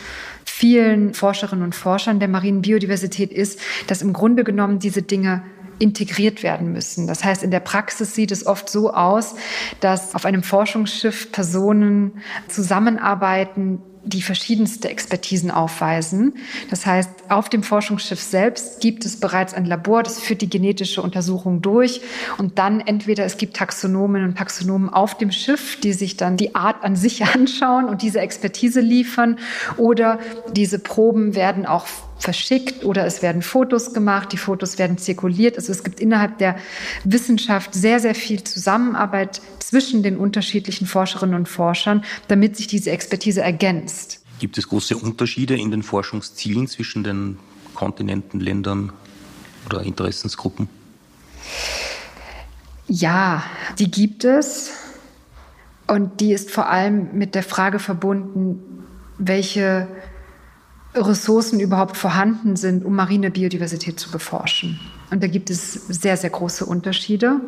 vielen 0.47 1.13
Forscherinnen 1.13 1.65
und 1.65 1.75
Forschern 1.75 2.21
der 2.21 2.29
marinen 2.29 2.63
Biodiversität 2.63 3.33
ist, 3.33 3.61
dass 3.87 4.01
im 4.03 4.13
Grunde 4.13 4.45
genommen 4.45 4.79
diese 4.79 5.03
Dinge 5.03 5.43
integriert 5.79 6.43
werden 6.43 6.73
müssen. 6.73 7.07
Das 7.07 7.25
heißt, 7.25 7.43
in 7.43 7.51
der 7.51 7.61
Praxis 7.61 8.15
sieht 8.15 8.31
es 8.31 8.47
oft 8.47 8.71
so 8.71 8.95
aus, 8.95 9.35
dass 9.81 10.15
auf 10.15 10.25
einem 10.25 10.43
Forschungsschiff 10.43 11.33
Personen 11.33 12.23
zusammenarbeiten, 12.49 13.83
die 14.05 14.23
verschiedenste 14.23 14.89
Expertisen 14.89 15.51
aufweisen. 15.51 16.35
Das 16.71 16.87
heißt, 16.87 17.11
auf 17.29 17.49
dem 17.49 17.63
Forschungsschiff 17.63 18.21
selbst 18.21 18.81
gibt 18.81 19.05
es 19.05 19.19
bereits 19.19 19.55
ein 19.55 19.65
Labor, 19.65 20.03
das 20.03 20.21
führt 20.21 20.43
die 20.43 20.51
genetische 20.51 21.03
Untersuchung 21.03 21.63
durch 21.63 22.01
und 22.39 22.59
dann 22.59 22.81
entweder 22.81 23.25
es 23.25 23.37
gibt 23.37 23.57
Taxonomen 23.57 24.25
und 24.25 24.37
Taxonomen 24.37 24.91
auf 24.91 25.17
dem 25.17 25.31
Schiff, 25.31 25.79
die 25.81 25.93
sich 25.93 26.17
dann 26.17 26.37
die 26.37 26.55
Art 26.55 26.85
an 26.85 26.97
sich 26.97 27.25
anschauen 27.35 27.87
und 27.87 28.03
diese 28.03 28.21
Expertise 28.21 28.81
liefern 28.81 29.39
oder 29.77 30.19
diese 30.55 30.79
Proben 30.79 31.35
werden 31.35 31.67
auch 31.67 31.87
verschickt 32.25 32.85
oder 32.85 33.04
es 33.04 33.21
werden 33.21 33.43
Fotos 33.43 33.93
gemacht, 33.93 34.33
die 34.33 34.38
Fotos 34.38 34.78
werden 34.78 34.97
zirkuliert. 34.97 35.59
Also 35.59 35.71
es 35.71 35.85
gibt 35.85 36.00
innerhalb 36.00 36.38
der 36.38 36.57
Wissenschaft 37.04 37.75
sehr, 37.75 38.00
sehr 38.00 38.14
viel 38.14 38.43
Zusammenarbeit 38.43 39.43
zwischen 39.59 40.02
den 40.02 40.16
unterschiedlichen 40.16 40.87
Forscherinnen 40.87 41.35
und 41.35 41.49
Forschern, 41.49 42.02
damit 42.28 42.57
sich 42.57 42.66
diese 42.66 42.90
Expertise 42.90 43.43
ergänzt. 43.43 44.23
Gibt 44.38 44.57
es 44.57 44.69
große 44.69 44.97
Unterschiede 44.97 45.54
in 45.54 45.71
den 45.71 45.83
Forschungszielen 45.83 46.66
zwischen 46.66 47.04
den 47.04 47.38
Kontinenten, 47.75 48.40
Ländern 48.40 48.93
oder 49.66 49.83
Interessensgruppen? 49.83 50.69
Ja, 52.88 53.45
die 53.78 53.90
gibt 53.90 54.25
es. 54.25 54.73
Und 55.87 56.21
die 56.21 56.33
ist 56.33 56.50
vor 56.50 56.71
allem 56.71 57.11
mit 57.12 57.35
der 57.35 57.43
Frage 57.43 57.78
verbunden, 57.78 58.62
welche 59.19 59.88
Ressourcen 60.95 61.61
überhaupt 61.61 61.97
vorhanden 61.97 62.57
sind, 62.57 62.85
um 62.85 62.95
marine 62.95 63.31
Biodiversität 63.31 63.99
zu 63.99 64.11
beforschen. 64.11 64.79
Und 65.11 65.23
da 65.23 65.27
gibt 65.27 65.51
es 65.51 65.73
sehr, 65.73 66.17
sehr 66.17 66.31
große 66.31 66.65
Unterschiede. 66.65 67.41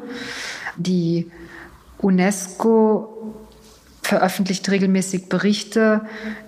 Die 0.76 1.30
UNESCO 1.98 3.34
veröffentlicht 4.02 4.68
regelmäßig 4.70 5.28
Berichte 5.28 6.02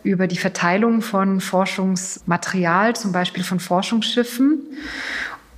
über 0.05 0.27
die 0.29 0.37
Verteilung 0.37 1.03
von 1.03 1.41
Forschungsmaterial, 1.41 2.95
zum 2.95 3.11
Beispiel 3.11 3.43
von 3.43 3.59
Forschungsschiffen 3.59 4.61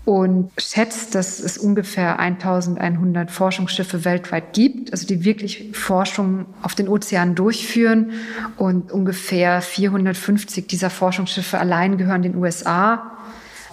und 0.04 0.50
schätzt, 0.58 1.14
dass 1.14 1.40
es 1.40 1.58
ungefähr 1.58 2.18
1100 2.18 3.30
Forschungsschiffe 3.30 4.04
weltweit 4.04 4.54
gibt, 4.54 4.92
also 4.92 5.06
die 5.06 5.24
wirklich 5.24 5.70
Forschung 5.72 6.46
auf 6.62 6.74
den 6.74 6.88
Ozeanen 6.88 7.34
durchführen. 7.34 8.12
Und 8.56 8.90
ungefähr 8.92 9.60
450 9.60 10.66
dieser 10.66 10.90
Forschungsschiffe 10.90 11.58
allein 11.58 11.98
gehören 11.98 12.22
den 12.22 12.36
USA. 12.36 13.18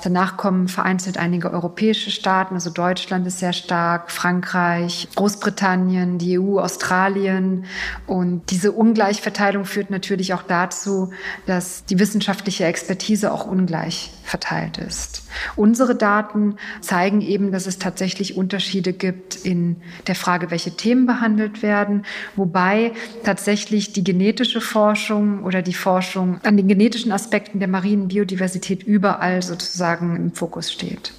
Danach 0.04 0.38
kommen 0.38 0.68
vereinzelt 0.68 1.18
einige 1.18 1.52
europäische 1.52 2.12
Staaten, 2.12 2.54
also 2.54 2.70
Deutschland 2.70 3.26
ist 3.28 3.40
sehr 3.40 3.54
stark, 3.54 4.12
Frankreich, 4.12 5.08
Großbritannien, 5.16 6.18
die 6.18 6.40
EU, 6.40 6.60
Australien. 6.60 7.66
Und 8.06 8.52
diese 8.52 8.72
Ungleichverteilung 8.72 9.66
führt 9.66 9.90
natürlich 9.90 10.34
auch 10.34 10.44
dazu, 10.44 11.12
dass 11.46 11.86
die 11.86 12.00
wissenschaftliche 12.00 12.66
Expertise 12.66 13.32
auch 13.32 13.48
ungleich 13.48 14.12
verteilt 14.24 14.78
ist. 14.78 15.24
Unsere 15.56 15.96
Daten 15.96 16.58
zeigen 16.82 17.22
eben, 17.22 17.52
dass 17.52 17.66
es 17.66 17.80
tatsächlich 17.80 18.36
Unterschiede 18.36 18.92
gibt 18.92 19.36
in 19.36 19.78
der 20.08 20.16
Frage, 20.16 20.52
welche 20.52 20.76
Themen 20.76 21.06
behandelt 21.06 21.62
werden, 21.62 22.06
wobei 22.36 22.92
tatsächlich 23.24 23.94
die 23.94 24.04
genetische 24.04 24.60
Forschung 24.60 25.44
oder 25.44 25.62
die 25.62 25.74
Forschung 25.74 26.40
an 26.44 26.58
den 26.58 26.68
genetischen 26.68 27.12
Aspekten 27.12 27.60
der 27.60 27.70
marinen 27.70 28.10
Biodiversität 28.10 28.84
überall 28.84 29.42
sozusagen 29.88 30.16
im 30.16 30.32
Fokus 30.34 30.72
steht. 30.72 31.14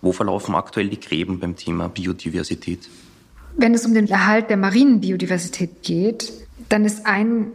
Wo 0.00 0.12
verlaufen 0.12 0.54
aktuell 0.54 0.88
die 0.88 1.00
Gräben 1.00 1.38
beim 1.38 1.56
Thema 1.56 1.88
Biodiversität? 1.88 2.88
Wenn 3.56 3.74
es 3.74 3.86
um 3.86 3.94
den 3.94 4.08
Erhalt 4.08 4.50
der 4.50 4.56
marinen 4.56 5.00
Biodiversität 5.00 5.82
geht, 5.82 6.32
dann 6.68 6.84
ist 6.84 7.06
ein 7.06 7.46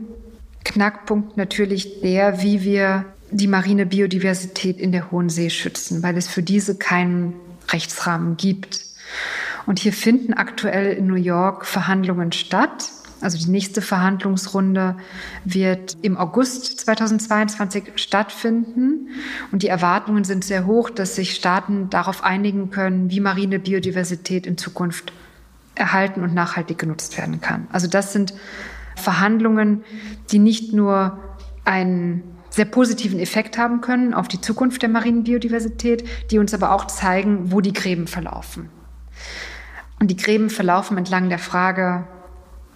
Knackpunkt 0.64 1.38
natürlich 1.38 2.02
der, 2.02 2.42
wie 2.42 2.64
wir 2.64 3.06
die 3.32 3.48
marine 3.48 3.86
Biodiversität 3.86 4.80
in 4.80 4.92
der 4.92 5.12
Hohen 5.12 5.30
See 5.30 5.50
schützen, 5.50 6.04
weil 6.04 6.18
es 6.18 6.28
für 6.28 6.44
diese 6.44 6.78
keinen 6.78 7.34
Rechtsrahmen 7.70 8.38
gibt. 8.38 8.86
Und 9.66 9.80
hier 9.80 9.92
finden 9.92 10.34
aktuell 10.34 10.94
in 10.94 11.08
New 11.08 11.16
York 11.16 11.66
Verhandlungen 11.66 12.32
statt. 12.32 12.90
Also 13.22 13.38
die 13.38 13.50
nächste 13.50 13.82
Verhandlungsrunde 13.82 14.98
wird 15.44 15.98
im 16.02 16.18
August 16.18 16.80
2022 16.82 17.94
stattfinden. 17.96 19.10
Und 19.52 19.64
die 19.64 19.68
Erwartungen 19.68 20.24
sind 20.24 20.44
sehr 20.44 20.66
hoch, 20.66 20.90
dass 20.90 21.16
sich 21.16 21.34
Staaten 21.34 21.90
darauf 21.90 22.24
einigen 22.24 22.70
können, 22.70 23.10
wie 23.10 23.20
marine 23.20 23.60
Biodiversität 23.60 24.46
in 24.46 24.58
Zukunft 24.58 25.14
erhalten 25.76 26.22
und 26.22 26.34
nachhaltig 26.34 26.78
genutzt 26.78 27.18
werden 27.18 27.42
kann. 27.42 27.68
Also 27.72 27.88
das 27.88 28.14
sind 28.14 28.34
Verhandlungen, 28.96 29.84
die 30.32 30.40
nicht 30.40 30.74
nur 30.74 31.20
einen 31.66 32.24
sehr 32.50 32.66
positiven 32.66 33.20
Effekt 33.20 33.58
haben 33.58 33.82
können 33.82 34.14
auf 34.14 34.28
die 34.28 34.42
Zukunft 34.42 34.82
der 34.82 34.90
marinen 34.90 35.24
Biodiversität, 35.24 36.04
die 36.32 36.40
uns 36.40 36.54
aber 36.54 36.72
auch 36.72 36.86
zeigen, 36.86 37.52
wo 37.52 37.62
die 37.62 37.74
Gräben 37.74 38.08
verlaufen. 38.08 38.70
Und 40.00 40.10
die 40.10 40.16
Gräben 40.16 40.50
verlaufen 40.50 40.98
entlang 40.98 41.30
der 41.30 41.40
Frage, 41.40 42.08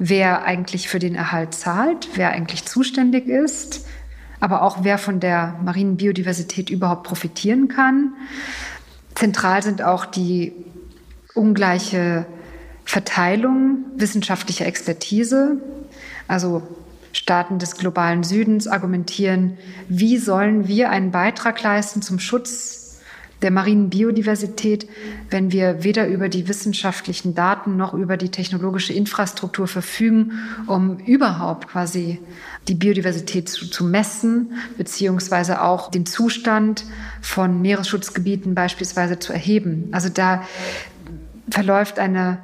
wer 0.04 0.46
eigentlich 0.46 0.90
für 0.90 0.98
den 0.98 1.14
Erhalt 1.14 1.54
zahlt, 1.54 2.10
wer 2.16 2.32
eigentlich 2.32 2.66
zuständig 2.66 3.28
ist, 3.28 3.86
aber 4.40 4.64
auch 4.64 4.80
wer 4.84 4.98
von 4.98 5.20
der 5.20 5.60
marinen 5.64 5.98
Biodiversität 5.98 6.72
überhaupt 6.72 7.04
profitieren 7.04 7.68
kann. 7.68 8.16
Zentral 9.14 9.62
sind 9.62 9.84
auch 9.84 10.08
die 10.08 10.54
ungleiche 11.36 12.26
Verteilung 12.84 13.86
wissenschaftlicher 13.96 14.66
Expertise. 14.66 15.58
Also 16.28 16.64
Staaten 17.14 17.60
des 17.60 17.76
globalen 17.76 18.24
Südens 18.24 18.68
argumentieren, 18.68 19.60
wie 19.88 20.18
sollen 20.18 20.68
wir 20.68 20.90
einen 20.90 21.12
Beitrag 21.12 21.62
leisten 21.62 22.02
zum 22.02 22.18
Schutz 22.18 22.81
der 23.42 23.52
marinen 23.52 23.90
Biodiversität, 23.90 24.88
wenn 25.30 25.52
wir 25.52 25.84
weder 25.84 26.08
über 26.08 26.30
die 26.30 26.48
wissenschaftlichen 26.48 27.34
Daten 27.34 27.76
noch 27.76 27.94
über 27.94 28.18
die 28.18 28.30
technologische 28.30 28.94
Infrastruktur 28.94 29.68
verfügen, 29.68 30.34
um 30.68 30.98
überhaupt 31.00 31.68
quasi 31.70 32.20
die 32.68 32.76
Biodiversität 32.76 33.50
zu, 33.50 33.68
zu 33.70 33.84
messen, 33.84 34.54
beziehungsweise 34.78 35.62
auch 35.62 35.90
den 35.90 36.06
Zustand 36.06 36.86
von 37.22 37.62
Meeresschutzgebieten 37.62 38.54
beispielsweise 38.54 39.18
zu 39.18 39.34
erheben. 39.34 39.90
Also 39.92 40.10
da 40.10 40.44
verläuft 41.50 41.98
eine 41.98 42.40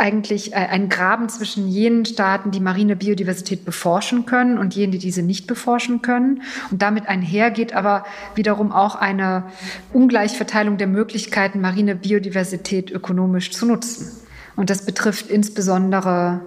eigentlich 0.00 0.52
äh, 0.52 0.56
ein 0.56 0.88
Graben 0.88 1.28
zwischen 1.28 1.68
jenen 1.68 2.04
Staaten, 2.04 2.50
die 2.50 2.60
marine 2.60 2.96
Biodiversität 2.96 3.64
beforschen 3.64 4.26
können 4.26 4.58
und 4.58 4.74
jenen, 4.74 4.92
die 4.92 4.98
diese 4.98 5.22
nicht 5.22 5.46
beforschen 5.46 6.02
können. 6.02 6.42
Und 6.70 6.82
damit 6.82 7.08
einhergeht 7.08 7.74
aber 7.74 8.04
wiederum 8.34 8.72
auch 8.72 8.96
eine 8.96 9.44
Ungleichverteilung 9.92 10.78
der 10.78 10.86
Möglichkeiten, 10.86 11.60
marine 11.60 11.94
Biodiversität 11.94 12.90
ökonomisch 12.90 13.52
zu 13.52 13.66
nutzen. 13.66 14.10
Und 14.56 14.70
das 14.70 14.84
betrifft 14.84 15.28
insbesondere 15.28 16.40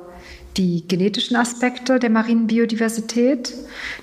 die 0.58 0.88
genetischen 0.88 1.36
Aspekte 1.36 2.00
der 2.00 2.10
marinen 2.10 2.48
Biodiversität, 2.48 3.54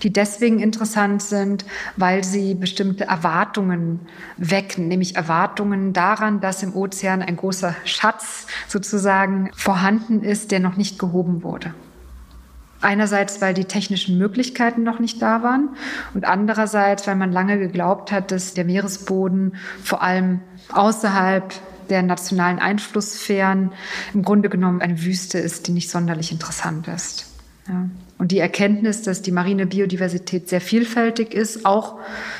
die 0.03 0.13
deswegen 0.13 0.59
interessant 0.59 1.23
sind, 1.23 1.65
weil 1.97 2.25
sie 2.25 2.55
bestimmte 2.55 3.05
Erwartungen 3.05 4.01
wecken, 4.37 4.89
nämlich 4.89 5.17
Erwartungen 5.17 5.93
daran, 5.93 6.41
dass 6.41 6.63
im 6.63 6.75
Ozean 6.75 7.23
ein 7.23 7.37
großer 7.37 7.75
Schatz 7.85 8.47
sozusagen 8.69 9.51
vorhanden 9.55 10.23
ist, 10.23 10.51
der 10.51 10.61
noch 10.61 10.77
nicht 10.77 10.99
gehoben 10.99 11.43
wurde. 11.43 11.75
Einerseits, 12.83 13.43
weil 13.43 13.53
die 13.53 13.67
technischen 13.67 14.17
Möglichkeiten 14.17 14.83
noch 14.83 15.01
nicht 15.01 15.21
da 15.21 15.43
waren 15.43 15.69
und 16.15 16.25
andererseits, 16.25 17.07
weil 17.07 17.17
man 17.17 17.31
lange 17.31 17.59
geglaubt 17.59 18.11
hat, 18.11 18.31
dass 18.31 18.55
der 18.55 18.65
Meeresboden 18.65 19.57
vor 19.83 20.03
allem 20.03 20.41
außerhalb 20.73 21.53
der 21.91 22.03
nationalen 22.03 22.59
Einflusssphären 22.59 23.73
im 24.15 24.23
Grunde 24.23 24.49
genommen 24.49 24.81
eine 24.81 25.03
Wüste 25.03 25.39
ist, 25.39 25.67
die 25.67 25.73
nicht 25.73 25.91
sonderlich 25.91 26.33
interessant 26.33 26.89
ist. 26.89 27.27
Ja. 27.69 27.89
Und 28.19 28.33
die 28.33 28.39
Erkenntnis, 28.39 29.03
dass 29.03 29.23
die 29.23 29.33
marine 29.33 29.67
Biodiversität 29.67 30.49
sehr 30.49 30.61
vielfältig 30.61 31.33
ist, 31.33 31.65
auch 31.65 31.99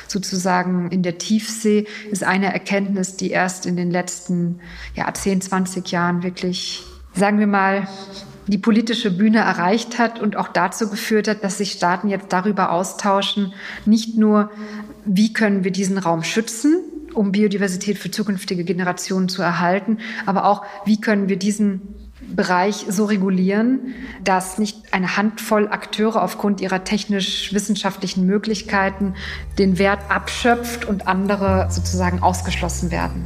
sozusagen 0.09 0.91
in 0.91 1.03
der 1.03 1.17
Tiefsee, 1.17 1.87
ist 2.11 2.23
eine 2.23 2.53
Erkenntnis, 2.53 3.17
die 3.17 3.31
erst 3.31 3.65
in 3.65 3.77
den 3.77 3.91
letzten 3.91 4.61
ja, 4.95 5.13
10, 5.13 5.41
20 5.41 5.91
Jahren 5.91 6.23
wirklich, 6.23 6.83
sagen 7.15 7.39
wir 7.39 7.47
mal, 7.47 7.89
die 8.47 8.59
politische 8.59 9.11
Bühne 9.11 9.39
erreicht 9.39 9.99
hat 9.99 10.21
und 10.21 10.37
auch 10.37 10.49
dazu 10.49 10.91
geführt 10.91 11.29
hat, 11.29 11.45
dass 11.45 11.59
sich 11.59 11.73
Staaten 11.73 12.09
jetzt 12.09 12.33
darüber 12.33 12.73
austauschen, 12.73 13.55
nicht 13.87 14.19
nur, 14.19 14.51
wie 15.07 15.33
können 15.33 15.65
wir 15.65 15.71
diesen 15.71 15.97
Raum 15.97 16.25
schützen, 16.25 16.83
um 17.15 17.33
Biodiversität 17.33 17.99
für 17.99 18.11
zukünftige 18.11 18.65
Generationen 18.65 19.29
zu 19.29 19.43
erhalten, 19.43 19.99
aber 20.27 20.45
auch, 20.45 20.65
wie 20.85 21.01
können 21.01 21.29
wir 21.29 21.37
diesen 21.37 21.83
Bereich 22.21 22.87
so 22.89 23.07
regulieren, 23.07 23.95
dass 24.23 24.59
nicht 24.59 24.93
eine 24.93 25.17
Handvoll 25.17 25.69
Akteure 25.69 26.23
aufgrund 26.23 26.61
ihrer 26.61 26.85
technisch-wissenschaftlichen 26.85 28.27
Möglichkeiten 28.27 29.15
den 29.59 29.79
Wert 29.79 30.01
abschöpft 30.11 30.85
und 30.85 31.09
andere 31.09 31.69
sozusagen 31.71 32.23
ausgeschlossen 32.23 32.91
werden. 32.91 33.25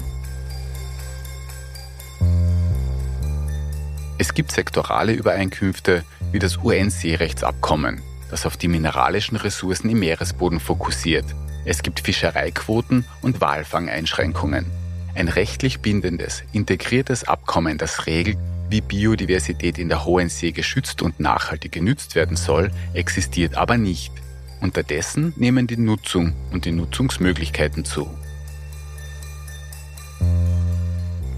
Es 4.17 4.33
gibt 4.33 4.53
sektorale 4.53 5.12
Übereinkünfte 5.12 6.05
wie 6.31 6.38
das 6.38 6.59
UN-Seerechtsabkommen, 6.59 8.00
das 8.31 8.47
auf 8.47 8.57
die 8.57 8.69
mineralischen 8.69 9.37
Ressourcen 9.37 9.91
im 9.91 9.99
Meeresboden 9.99 10.61
fokussiert. 10.61 11.26
Es 11.66 11.83
gibt 11.83 12.00
Fischereiquoten 12.00 13.04
und 13.23 13.40
Walfangeinschränkungen. 13.40 14.66
Ein 15.14 15.28
rechtlich 15.28 15.80
bindendes, 15.80 16.42
integriertes 16.52 17.25
Abkommen, 17.25 17.78
das 17.78 18.06
regelt, 18.06 18.37
wie 18.68 18.80
Biodiversität 18.80 19.78
in 19.78 19.88
der 19.88 20.04
Hohen 20.04 20.28
See 20.28 20.52
geschützt 20.52 21.00
und 21.00 21.21
nachhaltig 21.21 21.73
genützt 21.73 22.14
werden 22.14 22.37
soll, 22.37 22.71
existiert 22.92 23.56
aber 23.56 23.78
nicht. 23.78 24.12
Unterdessen 24.61 25.33
nehmen 25.37 25.66
die 25.66 25.76
Nutzung 25.76 26.33
und 26.52 26.64
die 26.64 26.73
Nutzungsmöglichkeiten 26.73 27.85
zu. 27.85 28.11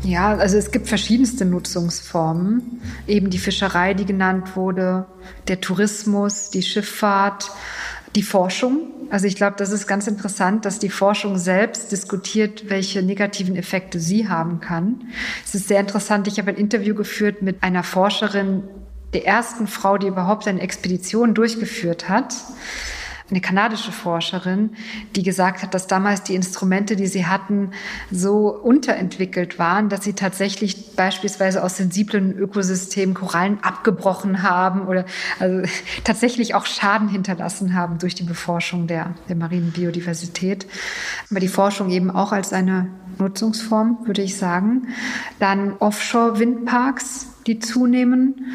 Ja, 0.02 0.36
also 0.36 0.56
es 0.56 0.70
gibt 0.70 0.86
verschiedenste 0.86 1.44
Nutzungsformen. 1.44 2.80
Eben 3.08 3.28
die 3.28 3.38
Fischerei, 3.38 3.92
die 3.92 4.06
genannt 4.06 4.54
wurde, 4.54 5.06
der 5.48 5.60
Tourismus, 5.60 6.50
die 6.50 6.62
Schifffahrt, 6.62 7.50
die 8.16 8.22
Forschung. 8.22 8.88
Also 9.10 9.26
ich 9.26 9.36
glaube, 9.36 9.54
das 9.56 9.70
ist 9.70 9.86
ganz 9.86 10.08
interessant, 10.08 10.64
dass 10.64 10.80
die 10.80 10.88
Forschung 10.88 11.38
selbst 11.38 11.92
diskutiert, 11.92 12.68
welche 12.68 13.02
negativen 13.02 13.54
Effekte 13.54 14.00
sie 14.00 14.28
haben 14.28 14.60
kann. 14.60 15.02
Es 15.44 15.54
ist 15.54 15.68
sehr 15.68 15.78
interessant. 15.78 16.26
Ich 16.26 16.38
habe 16.38 16.50
ein 16.50 16.56
Interview 16.56 16.94
geführt 16.94 17.42
mit 17.42 17.62
einer 17.62 17.84
Forscherin, 17.84 18.64
der 19.12 19.26
ersten 19.26 19.68
Frau, 19.68 19.98
die 19.98 20.08
überhaupt 20.08 20.48
eine 20.48 20.60
Expedition 20.60 21.34
durchgeführt 21.34 22.08
hat 22.08 22.34
eine 23.30 23.40
kanadische 23.40 23.90
Forscherin, 23.90 24.70
die 25.16 25.22
gesagt 25.22 25.62
hat, 25.62 25.74
dass 25.74 25.86
damals 25.86 26.22
die 26.22 26.34
Instrumente, 26.34 26.94
die 26.94 27.08
sie 27.08 27.26
hatten, 27.26 27.72
so 28.10 28.48
unterentwickelt 28.48 29.58
waren, 29.58 29.88
dass 29.88 30.04
sie 30.04 30.12
tatsächlich 30.12 30.94
beispielsweise 30.94 31.62
aus 31.62 31.76
sensiblen 31.76 32.36
Ökosystemen 32.38 33.14
Korallen 33.14 33.58
abgebrochen 33.62 34.42
haben 34.42 34.86
oder 34.86 35.06
also 35.40 35.62
tatsächlich 36.04 36.54
auch 36.54 36.66
Schaden 36.66 37.08
hinterlassen 37.08 37.74
haben 37.74 37.98
durch 37.98 38.14
die 38.14 38.22
Beforschung 38.22 38.86
der, 38.86 39.14
der 39.28 39.36
marinen 39.36 39.72
Biodiversität. 39.72 40.66
Aber 41.30 41.40
die 41.40 41.48
Forschung 41.48 41.90
eben 41.90 42.10
auch 42.10 42.32
als 42.32 42.52
eine 42.52 42.88
Nutzungsform, 43.18 43.98
würde 44.04 44.22
ich 44.22 44.36
sagen. 44.36 44.88
Dann 45.40 45.74
Offshore-Windparks, 45.78 47.26
die 47.46 47.58
zunehmen, 47.58 48.52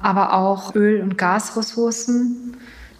aber 0.00 0.34
auch 0.34 0.74
Öl- 0.74 1.02
und 1.02 1.18
Gasressourcen 1.18 2.53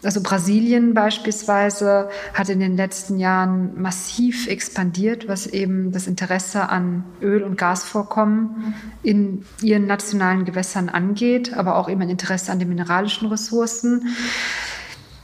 also 0.04 0.20
Brasilien 0.20 0.94
beispielsweise 0.94 2.08
hat 2.32 2.48
in 2.48 2.60
den 2.60 2.76
letzten 2.76 3.18
Jahren 3.18 3.80
massiv 3.80 4.46
expandiert, 4.46 5.28
was 5.28 5.46
eben 5.46 5.92
das 5.92 6.06
Interesse 6.06 6.68
an 6.68 7.04
Öl- 7.20 7.42
und 7.42 7.56
Gasvorkommen 7.56 8.74
in 9.02 9.44
ihren 9.62 9.86
nationalen 9.86 10.44
Gewässern 10.44 10.88
angeht, 10.88 11.54
aber 11.54 11.76
auch 11.76 11.88
eben 11.88 12.02
ein 12.02 12.10
Interesse 12.10 12.52
an 12.52 12.58
den 12.58 12.68
mineralischen 12.68 13.28
Ressourcen. 13.28 14.08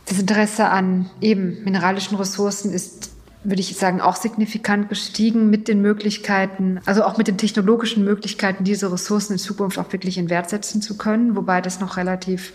Das 0.06 0.18
Interesse 0.18 0.68
an 0.68 1.10
eben 1.20 1.62
mineralischen 1.64 2.16
Ressourcen 2.16 2.72
ist 2.72 3.10
würde 3.42 3.60
ich 3.60 3.74
sagen, 3.76 4.00
auch 4.00 4.16
signifikant 4.16 4.88
gestiegen 4.90 5.48
mit 5.48 5.66
den 5.66 5.80
Möglichkeiten, 5.80 6.80
also 6.84 7.04
auch 7.04 7.16
mit 7.16 7.26
den 7.26 7.38
technologischen 7.38 8.04
Möglichkeiten, 8.04 8.64
diese 8.64 8.92
Ressourcen 8.92 9.34
in 9.34 9.38
Zukunft 9.38 9.78
auch 9.78 9.90
wirklich 9.92 10.18
in 10.18 10.28
Wert 10.28 10.50
setzen 10.50 10.82
zu 10.82 10.98
können, 10.98 11.36
wobei 11.36 11.62
das 11.62 11.80
noch 11.80 11.96
relativ 11.96 12.52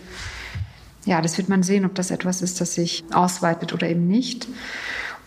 ja, 1.06 1.22
das 1.22 1.38
wird 1.38 1.48
man 1.48 1.62
sehen, 1.62 1.84
ob 1.84 1.94
das 1.94 2.10
etwas 2.10 2.42
ist, 2.42 2.60
das 2.60 2.74
sich 2.74 3.04
ausweitet 3.12 3.72
oder 3.72 3.88
eben 3.88 4.06
nicht. 4.06 4.46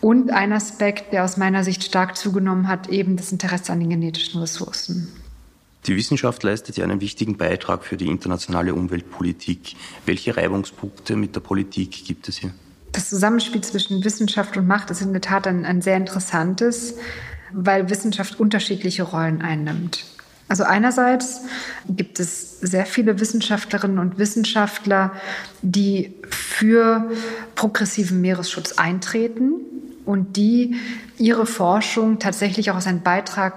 Und 0.00 0.30
ein 0.30 0.52
Aspekt, 0.52 1.12
der 1.12 1.24
aus 1.24 1.36
meiner 1.36 1.64
Sicht 1.64 1.82
stark 1.82 2.16
zugenommen 2.16 2.68
hat, 2.68 2.88
eben 2.88 3.16
das 3.16 3.32
Interesse 3.32 3.72
an 3.72 3.80
den 3.80 3.90
genetischen 3.90 4.40
Ressourcen. 4.40 5.08
Die 5.86 5.96
Wissenschaft 5.96 6.42
leistet 6.42 6.76
ja 6.76 6.84
einen 6.84 7.00
wichtigen 7.00 7.38
Beitrag 7.38 7.84
für 7.84 7.96
die 7.96 8.08
internationale 8.08 8.74
Umweltpolitik. 8.74 9.76
Welche 10.04 10.36
Reibungspunkte 10.36 11.16
mit 11.16 11.34
der 11.34 11.40
Politik 11.40 12.04
gibt 12.04 12.28
es 12.28 12.36
hier? 12.36 12.52
Das 12.92 13.08
Zusammenspiel 13.08 13.62
zwischen 13.62 14.04
Wissenschaft 14.04 14.56
und 14.56 14.66
Macht 14.66 14.90
ist 14.90 15.00
in 15.00 15.12
der 15.12 15.22
Tat 15.22 15.46
ein, 15.46 15.64
ein 15.64 15.80
sehr 15.80 15.96
interessantes, 15.96 16.96
weil 17.52 17.88
Wissenschaft 17.88 18.38
unterschiedliche 18.38 19.04
Rollen 19.04 19.40
einnimmt. 19.40 20.04
Also 20.50 20.64
einerseits 20.64 21.42
gibt 21.88 22.18
es 22.18 22.58
sehr 22.58 22.84
viele 22.84 23.20
Wissenschaftlerinnen 23.20 24.00
und 24.00 24.18
Wissenschaftler, 24.18 25.12
die 25.62 26.12
für 26.28 27.08
progressiven 27.54 28.20
Meeresschutz 28.20 28.72
eintreten 28.72 29.52
und 30.04 30.36
die 30.36 30.74
ihre 31.18 31.46
Forschung 31.46 32.18
tatsächlich 32.18 32.72
auch 32.72 32.74
als 32.74 32.88
einen 32.88 33.02
Beitrag 33.02 33.54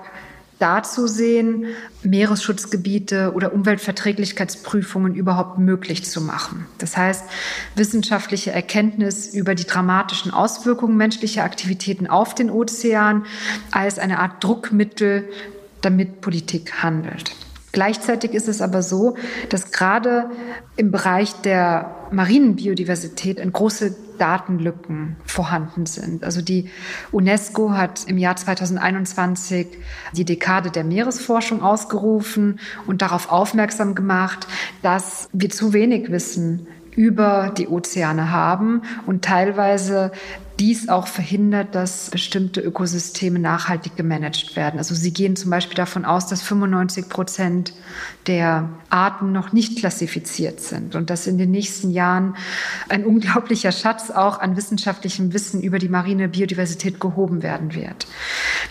dazu 0.60 1.08
sehen, 1.08 1.66
Meeresschutzgebiete 2.04 3.34
oder 3.34 3.54
Umweltverträglichkeitsprüfungen 3.54 5.16
überhaupt 5.16 5.58
möglich 5.58 6.06
zu 6.06 6.22
machen. 6.22 6.68
Das 6.78 6.96
heißt, 6.96 7.24
wissenschaftliche 7.76 8.52
Erkenntnis 8.52 9.34
über 9.34 9.56
die 9.56 9.66
dramatischen 9.66 10.32
Auswirkungen 10.32 10.96
menschlicher 10.96 11.44
Aktivitäten 11.44 12.06
auf 12.06 12.36
den 12.36 12.52
Ozean 12.52 13.26
als 13.72 13.98
eine 13.98 14.20
Art 14.20 14.44
Druckmittel 14.44 15.28
damit 15.84 16.22
Politik 16.22 16.84
handelt. 16.84 17.36
Gleichzeitig 17.74 18.34
ist 18.34 18.48
es 18.48 18.62
aber 18.62 18.84
so, 18.84 19.18
dass 19.50 19.72
gerade 19.72 20.30
im 20.76 20.92
Bereich 20.92 21.34
der 21.42 21.96
marinen 22.12 22.56
Biodiversität 22.56 23.40
große 23.52 23.96
Datenlücken 24.20 25.16
vorhanden 25.26 25.88
sind. 25.88 26.24
Also 26.24 26.44
die 26.44 26.70
UNESCO 27.12 27.72
hat 27.72 28.06
im 28.06 28.20
Jahr 28.20 28.36
2021 28.36 29.68
die 30.14 30.24
Dekade 30.24 30.70
der 30.70 30.84
Meeresforschung 30.84 31.64
ausgerufen 31.64 32.60
und 32.86 33.02
darauf 33.02 33.32
aufmerksam 33.32 33.96
gemacht, 33.96 34.48
dass 34.84 35.28
wir 35.34 35.50
zu 35.50 35.74
wenig 35.74 36.12
wissen 36.12 36.68
über 36.96 37.52
die 37.58 37.68
Ozeane 37.68 38.32
haben 38.32 38.84
und 39.08 39.26
teilweise 39.26 40.12
dies 40.60 40.88
auch 40.88 41.08
verhindert, 41.08 41.74
dass 41.74 42.12
bestimmte 42.12 42.62
Ökosysteme 42.62 43.40
nachhaltig 43.40 43.96
gemanagt 43.96 44.56
werden. 44.56 44.78
Also 44.78 44.94
Sie 44.94 45.12
gehen 45.12 45.36
zum 45.36 45.50
Beispiel 45.50 45.76
davon 45.76 46.06
aus, 46.06 46.28
dass 46.28 46.42
95 46.44 47.10
Prozent 47.10 47.74
der 48.28 48.70
Arten 48.90 49.32
noch 49.32 49.52
nicht 49.52 49.80
klassifiziert 49.80 50.60
sind 50.60 50.96
und 50.96 51.10
dass 51.10 51.26
in 51.26 51.38
den 51.38 51.52
nächsten 51.52 51.90
Jahren 51.90 52.36
ein 52.88 53.06
unglaublicher 53.06 53.72
Schatz 53.72 54.12
auch 54.12 54.40
an 54.40 54.56
wissenschaftlichem 54.56 55.34
Wissen 55.34 55.62
über 55.62 55.80
die 55.80 55.90
marine 55.90 56.30
Biodiversität 56.30 57.00
gehoben 57.00 57.42
werden 57.42 57.74
wird. 57.74 58.06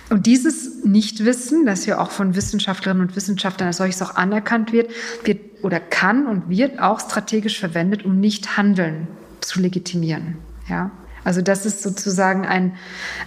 Und 0.08 0.26
dieses 0.26 0.84
Nichtwissen, 0.84 1.66
das 1.66 1.84
ja 1.86 1.98
auch 1.98 2.10
von 2.10 2.36
Wissenschaftlerinnen 2.36 3.08
und 3.08 3.16
Wissenschaftlern 3.16 3.68
als 3.68 3.78
solches 3.78 4.02
auch 4.02 4.14
anerkannt 4.14 4.72
wird, 4.72 4.90
wird 5.24 5.40
oder 5.64 5.80
kann 5.80 6.26
und 6.26 6.48
wird 6.48 6.80
auch 6.80 7.00
strategisch 7.00 7.58
verwendet, 7.58 8.04
um 8.04 8.20
Nichthandeln 8.20 9.08
zu 9.40 9.60
legitimieren. 9.60 10.38
Ja. 10.68 10.90
Also 11.24 11.42
das 11.42 11.66
ist 11.66 11.82
sozusagen 11.82 12.46
ein, 12.46 12.74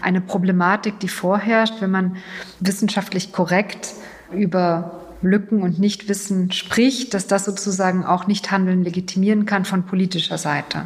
eine 0.01 0.21
Problematik, 0.21 0.99
die 0.99 1.07
vorherrscht, 1.07 1.75
wenn 1.79 1.91
man 1.91 2.17
wissenschaftlich 2.59 3.31
korrekt 3.31 3.93
über 4.33 5.01
Lücken 5.21 5.61
und 5.61 5.79
Nichtwissen 5.79 6.51
spricht, 6.51 7.13
dass 7.13 7.27
das 7.27 7.45
sozusagen 7.45 8.05
auch 8.05 8.27
Nichthandeln 8.27 8.83
legitimieren 8.83 9.45
kann 9.45 9.65
von 9.65 9.83
politischer 9.85 10.37
Seite. 10.37 10.85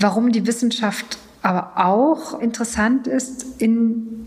Warum 0.00 0.32
die 0.32 0.46
Wissenschaft 0.46 1.18
aber 1.42 1.72
auch 1.76 2.40
interessant 2.40 3.06
ist 3.06 3.46
in 3.58 4.26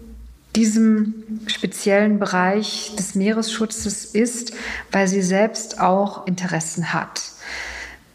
diesem 0.56 1.24
speziellen 1.48 2.20
Bereich 2.20 2.94
des 2.98 3.16
Meeresschutzes 3.16 4.06
ist, 4.06 4.54
weil 4.92 5.08
sie 5.08 5.22
selbst 5.22 5.80
auch 5.80 6.28
Interessen 6.28 6.94
hat. 6.94 7.22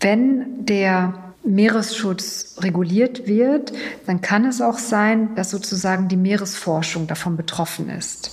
Wenn 0.00 0.66
der 0.66 1.14
Meeresschutz 1.46 2.56
reguliert 2.60 3.26
wird, 3.26 3.72
dann 4.06 4.20
kann 4.20 4.44
es 4.44 4.60
auch 4.60 4.78
sein, 4.78 5.34
dass 5.34 5.50
sozusagen 5.50 6.08
die 6.08 6.16
Meeresforschung 6.16 7.06
davon 7.06 7.36
betroffen 7.36 7.88
ist. 7.88 8.32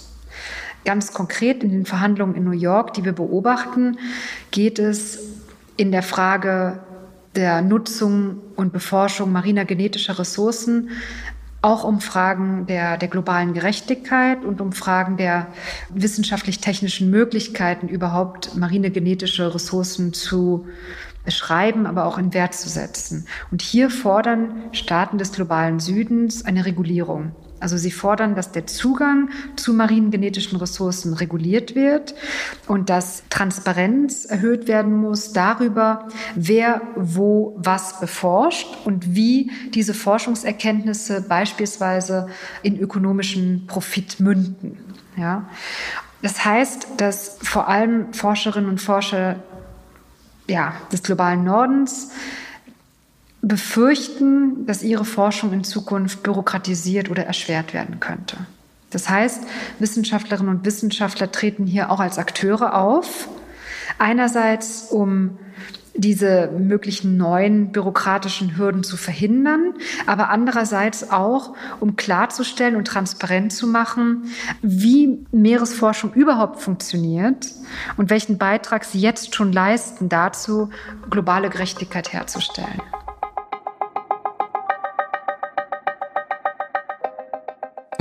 Ganz 0.86 1.13
konkret 1.13 1.63
in 1.63 1.71
den 1.71 1.86
Verhandlungen 1.86 2.36
in 2.36 2.43
New 2.43 2.52
York, 2.52 2.93
die 2.93 3.06
wir 3.06 3.13
beobachten, 3.13 3.97
geht 4.52 4.80
es 4.80 5.19
in 5.78 5.91
der 5.91 6.04
Frage 6.04 6.80
der 7.36 7.62
Nutzung 7.62 8.41
und 8.56 8.73
Beforschung 8.73 9.32
mariner 9.32 9.65
genetischer 9.65 10.19
Ressourcen 10.19 10.89
auch 11.63 11.86
um 11.86 12.02
Fragen 12.02 12.67
der, 12.67 12.97
der 12.97 13.08
globalen 13.08 13.54
Gerechtigkeit 13.54 14.43
und 14.43 14.60
um 14.60 14.73
Fragen 14.73 15.15
der 15.15 15.47
wissenschaftlich-technischen 15.89 17.10
Möglichkeiten, 17.10 17.88
überhaupt 17.88 18.56
marine 18.58 18.91
genetische 18.91 19.56
Ressourcen 19.56 20.12
zu 20.12 20.67
beschreiben, 21.25 21.86
aber 21.86 22.05
auch 22.05 22.17
in 22.17 22.33
Wert 22.33 22.53
zu 22.53 22.69
setzen. 22.69 23.27
Und 23.51 23.62
hier 23.62 23.89
fordern 23.89 24.63
Staaten 24.71 25.17
des 25.17 25.31
globalen 25.31 25.79
Südens 25.79 26.45
eine 26.45 26.65
Regulierung. 26.65 27.33
Also 27.63 27.77
sie 27.77 27.91
fordern, 27.91 28.36
dass 28.36 28.51
der 28.51 28.67
Zugang 28.67 29.29
zu 29.55 29.73
marinen 29.73 30.12
genetischen 30.12 30.57
Ressourcen 30.57 31.13
reguliert 31.13 31.75
wird 31.75 32.13
und 32.67 32.89
dass 32.89 33.23
Transparenz 33.29 34.25
erhöht 34.25 34.67
werden 34.67 34.93
muss 34.93 35.31
darüber, 35.31 36.09
wer 36.36 36.81
wo 36.97 37.55
was 37.57 38.01
beforscht 38.01 38.67
und 38.83 39.15
wie 39.15 39.49
diese 39.73 39.93
Forschungserkenntnisse 39.93 41.21
beispielsweise 41.21 42.27
in 42.63 42.77
ökonomischen 42.77 43.65
Profit 43.65 44.19
münden. 44.19 44.77
Ja. 45.15 45.47
Das 46.21 46.43
heißt, 46.43 46.88
dass 46.97 47.38
vor 47.41 47.69
allem 47.69 48.13
Forscherinnen 48.13 48.69
und 48.69 48.81
Forscher 48.81 49.38
ja, 50.47 50.73
des 50.91 51.03
globalen 51.03 51.43
Nordens 51.43 52.12
befürchten, 53.41 54.65
dass 54.65 54.84
ihre 54.84 55.06
Forschung 55.06 55.51
in 55.51 55.63
Zukunft 55.63 56.23
bürokratisiert 56.23 57.10
oder 57.10 57.25
erschwert 57.25 57.73
werden 57.73 57.99
könnte. 57.99 58.38
Das 58.89 59.10
heißt, 59.10 59.43
Wissenschaftlerinnen 59.79 60.56
und 60.56 60.65
Wissenschaftler 60.65 61.32
treten 61.32 61.65
hier 61.65 61.91
auch 61.91 61.99
als 61.99 62.17
Akteure 62.17 62.75
auf. 62.75 63.27
Einerseits, 63.97 64.84
um 64.91 65.38
diese 65.95 66.49
möglichen 66.58 67.17
neuen 67.17 67.71
bürokratischen 67.71 68.58
Hürden 68.58 68.84
zu 68.84 68.97
verhindern, 68.97 69.75
aber 70.06 70.29
andererseits 70.29 71.12
auch, 71.12 71.56
um 71.79 71.95
klarzustellen 71.95 72.75
und 72.75 72.88
transparent 72.88 73.53
zu 73.53 73.67
machen, 73.67 74.25
wie 74.62 75.25
Meeresforschung 75.32 76.13
überhaupt 76.13 76.62
funktioniert 76.62 77.47
und 77.97 78.10
welchen 78.10 78.38
Beitrag 78.38 78.86
sie 78.86 78.99
jetzt 78.99 79.36
schon 79.36 79.51
leisten 79.51 80.10
dazu, 80.10 80.69
globale 81.10 81.49
Gerechtigkeit 81.49 82.12
herzustellen. 82.12 82.82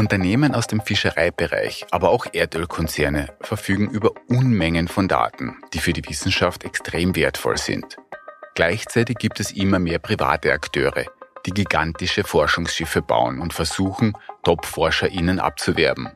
Unternehmen 0.03 0.53
aus 0.53 0.67
dem 0.67 0.81
Fischereibereich, 0.81 1.87
aber 1.93 2.11
auch 2.11 2.27
Erdölkonzerne 2.33 3.29
verfügen 3.41 3.89
über 3.89 4.11
Unmengen 4.27 4.89
von 4.89 5.07
Daten, 5.07 5.55
die 5.73 5.79
für 5.79 5.93
die 5.93 6.05
Wissenschaft 6.09 6.65
extrem 6.65 7.15
wertvoll 7.15 7.57
sind. 7.57 7.99
Gleichzeitig 8.57 9.19
gibt 9.19 9.39
es 9.39 9.53
immer 9.53 9.79
mehr 9.79 10.01
private 10.01 10.53
Akteure, 10.53 11.05
die 11.47 11.53
gigantische 11.53 12.25
Forschungsschiffe 12.25 13.01
bauen 13.01 13.39
und 13.39 13.53
versuchen, 13.53 14.15
Top-ForscherInnen 14.43 15.39
abzuwerben. 15.39 16.09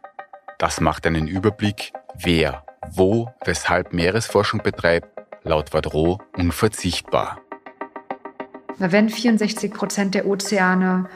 Das 0.59 0.81
macht 0.81 1.07
einen 1.07 1.29
Überblick, 1.29 1.93
wer, 2.19 2.65
wo, 2.91 3.31
weshalb 3.45 3.93
Meeresforschung 3.93 4.65
betreibt, 4.65 5.09
laut 5.45 5.73
Vadro 5.73 6.21
unverzichtbar. 6.37 7.41
Wenn 8.79 9.11
64 9.11 9.73
Prozent 9.73 10.17
der 10.17 10.27
Ozeane 10.27 11.09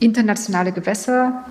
internationale 0.00 0.72
Gewässer 0.72 1.44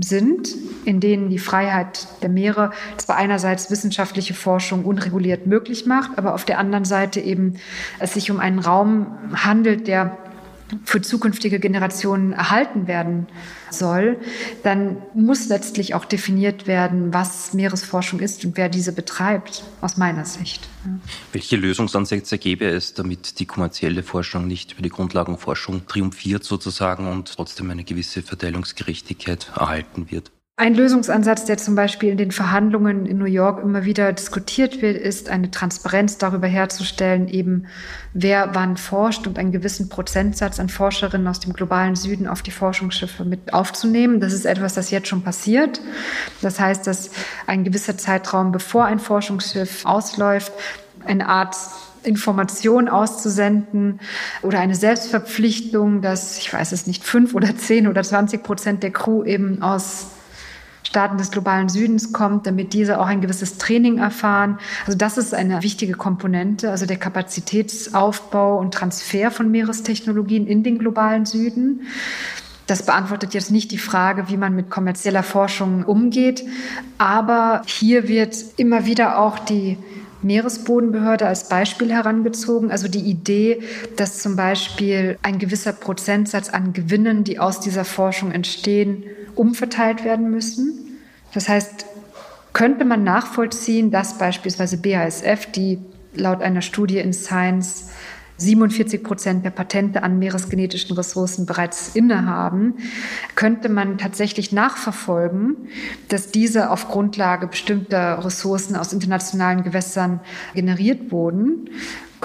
sind, 0.00 0.48
in 0.84 1.00
denen 1.00 1.30
die 1.30 1.38
Freiheit 1.38 2.08
der 2.22 2.28
Meere 2.28 2.72
zwar 2.96 3.16
einerseits 3.16 3.70
wissenschaftliche 3.70 4.34
Forschung 4.34 4.84
unreguliert 4.84 5.46
möglich 5.46 5.86
macht, 5.86 6.18
aber 6.18 6.34
auf 6.34 6.44
der 6.44 6.58
anderen 6.58 6.84
Seite 6.84 7.20
eben 7.20 7.54
es 8.00 8.14
sich 8.14 8.30
um 8.30 8.40
einen 8.40 8.58
Raum 8.58 9.18
handelt, 9.34 9.86
der 9.86 10.16
für 10.84 11.00
zukünftige 11.00 11.60
Generationen 11.60 12.32
erhalten 12.32 12.86
werden 12.86 13.26
soll, 13.70 14.18
dann 14.62 14.98
muss 15.14 15.48
letztlich 15.48 15.94
auch 15.94 16.04
definiert 16.04 16.66
werden, 16.66 17.12
was 17.12 17.52
Meeresforschung 17.52 18.20
ist 18.20 18.44
und 18.44 18.56
wer 18.56 18.68
diese 18.68 18.92
betreibt, 18.92 19.64
aus 19.80 19.96
meiner 19.96 20.24
Sicht. 20.24 20.68
Welche 21.32 21.56
Lösungsansätze 21.56 22.38
gäbe 22.38 22.66
es, 22.66 22.94
damit 22.94 23.38
die 23.38 23.46
kommerzielle 23.46 24.02
Forschung 24.02 24.46
nicht 24.46 24.72
über 24.72 24.82
die 24.82 24.90
Grundlagenforschung 24.90 25.86
triumphiert 25.86 26.44
sozusagen 26.44 27.08
und 27.08 27.34
trotzdem 27.34 27.70
eine 27.70 27.84
gewisse 27.84 28.22
Verteilungsgerechtigkeit 28.22 29.52
erhalten 29.56 30.10
wird? 30.10 30.32
Ein 30.58 30.74
Lösungsansatz, 30.74 31.44
der 31.44 31.58
zum 31.58 31.74
Beispiel 31.74 32.08
in 32.08 32.16
den 32.16 32.30
Verhandlungen 32.30 33.04
in 33.04 33.18
New 33.18 33.26
York 33.26 33.62
immer 33.62 33.84
wieder 33.84 34.10
diskutiert 34.14 34.80
wird, 34.80 34.96
ist 34.96 35.28
eine 35.28 35.50
Transparenz 35.50 36.16
darüber 36.16 36.46
herzustellen, 36.46 37.28
eben 37.28 37.66
wer 38.14 38.54
wann 38.54 38.78
forscht 38.78 39.26
und 39.26 39.38
einen 39.38 39.52
gewissen 39.52 39.90
Prozentsatz 39.90 40.58
an 40.58 40.70
Forscherinnen 40.70 41.28
aus 41.28 41.40
dem 41.40 41.52
globalen 41.52 41.94
Süden 41.94 42.26
auf 42.26 42.40
die 42.40 42.52
Forschungsschiffe 42.52 43.26
mit 43.26 43.52
aufzunehmen. 43.52 44.18
Das 44.18 44.32
ist 44.32 44.46
etwas, 44.46 44.72
das 44.72 44.90
jetzt 44.90 45.08
schon 45.08 45.20
passiert. 45.20 45.82
Das 46.40 46.58
heißt, 46.58 46.86
dass 46.86 47.10
ein 47.46 47.62
gewisser 47.62 47.98
Zeitraum, 47.98 48.50
bevor 48.50 48.86
ein 48.86 48.98
Forschungsschiff 48.98 49.84
ausläuft, 49.84 50.52
eine 51.04 51.28
Art 51.28 51.54
Information 52.02 52.88
auszusenden 52.88 54.00
oder 54.40 54.60
eine 54.60 54.74
Selbstverpflichtung, 54.74 56.00
dass, 56.00 56.38
ich 56.38 56.50
weiß 56.50 56.72
es 56.72 56.86
nicht, 56.86 57.04
fünf 57.04 57.34
oder 57.34 57.54
zehn 57.58 57.88
oder 57.88 58.02
zwanzig 58.02 58.42
Prozent 58.42 58.82
der 58.82 58.92
Crew 58.92 59.22
eben 59.22 59.60
aus 59.60 60.06
Staaten 60.86 61.18
des 61.18 61.32
globalen 61.32 61.68
Südens 61.68 62.12
kommt, 62.12 62.46
damit 62.46 62.72
diese 62.72 63.00
auch 63.00 63.06
ein 63.06 63.20
gewisses 63.20 63.58
Training 63.58 63.98
erfahren. 63.98 64.58
Also 64.86 64.96
das 64.96 65.18
ist 65.18 65.34
eine 65.34 65.62
wichtige 65.64 65.94
Komponente, 65.94 66.70
also 66.70 66.86
der 66.86 66.96
Kapazitätsaufbau 66.96 68.58
und 68.58 68.72
Transfer 68.72 69.32
von 69.32 69.50
Meerestechnologien 69.50 70.46
in 70.46 70.62
den 70.62 70.78
globalen 70.78 71.26
Süden. 71.26 71.82
Das 72.68 72.86
beantwortet 72.86 73.34
jetzt 73.34 73.50
nicht 73.50 73.72
die 73.72 73.78
Frage, 73.78 74.28
wie 74.28 74.36
man 74.36 74.54
mit 74.54 74.70
kommerzieller 74.70 75.24
Forschung 75.24 75.84
umgeht, 75.84 76.44
aber 76.98 77.62
hier 77.66 78.06
wird 78.06 78.36
immer 78.56 78.86
wieder 78.86 79.18
auch 79.18 79.40
die 79.40 79.78
Meeresbodenbehörde 80.22 81.26
als 81.26 81.48
Beispiel 81.48 81.92
herangezogen. 81.92 82.70
Also 82.70 82.88
die 82.88 83.00
Idee, 83.00 83.60
dass 83.96 84.18
zum 84.18 84.36
Beispiel 84.36 85.18
ein 85.22 85.38
gewisser 85.38 85.72
Prozentsatz 85.72 86.48
an 86.48 86.72
Gewinnen, 86.72 87.24
die 87.24 87.38
aus 87.38 87.60
dieser 87.60 87.84
Forschung 87.84 88.32
entstehen, 88.32 89.04
umverteilt 89.34 90.04
werden 90.04 90.30
müssen. 90.30 90.75
Das 91.36 91.50
heißt, 91.50 91.84
könnte 92.54 92.86
man 92.86 93.04
nachvollziehen, 93.04 93.90
dass 93.90 94.16
beispielsweise 94.16 94.78
BASF, 94.78 95.52
die 95.52 95.78
laut 96.14 96.40
einer 96.40 96.62
Studie 96.62 96.96
in 96.96 97.12
Science 97.12 97.90
47 98.38 99.02
Prozent 99.04 99.44
der 99.44 99.50
Patente 99.50 100.02
an 100.02 100.18
meeresgenetischen 100.18 100.96
Ressourcen 100.96 101.44
bereits 101.44 101.94
innehaben, 101.94 102.76
könnte 103.34 103.68
man 103.68 103.98
tatsächlich 103.98 104.50
nachverfolgen, 104.52 105.68
dass 106.08 106.30
diese 106.30 106.70
auf 106.70 106.88
Grundlage 106.88 107.48
bestimmter 107.48 108.24
Ressourcen 108.24 108.74
aus 108.74 108.94
internationalen 108.94 109.62
Gewässern 109.62 110.20
generiert 110.54 111.12
wurden 111.12 111.68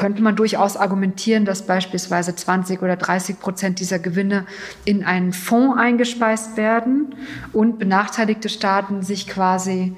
könnte 0.02 0.24
man 0.24 0.36
durchaus 0.36 0.78
argumentieren, 0.78 1.46
dass 1.46 1.68
beispielsweise 1.68 2.36
20 2.36 2.82
oder 2.82 2.96
30 2.96 3.40
Prozent 3.40 3.80
dieser 3.80 4.00
Gewinne 4.00 4.48
in 4.84 5.04
einen 5.04 5.32
Fonds 5.32 5.78
eingespeist 5.80 6.58
werden 6.58 7.14
und 7.54 7.78
benachteiligte 7.78 8.50
Staaten 8.50 9.04
sich 9.04 9.28
quasi 9.28 9.96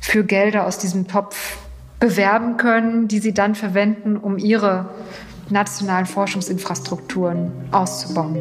für 0.00 0.24
Gelder 0.24 0.66
aus 0.66 0.78
diesem 0.78 1.06
Topf 1.06 1.58
bewerben 2.00 2.56
können, 2.56 3.08
die 3.08 3.18
sie 3.18 3.34
dann 3.34 3.54
verwenden, 3.54 4.16
um 4.16 4.38
ihre 4.38 4.88
nationalen 5.50 6.06
Forschungsinfrastrukturen 6.06 7.52
auszubauen. 7.72 8.38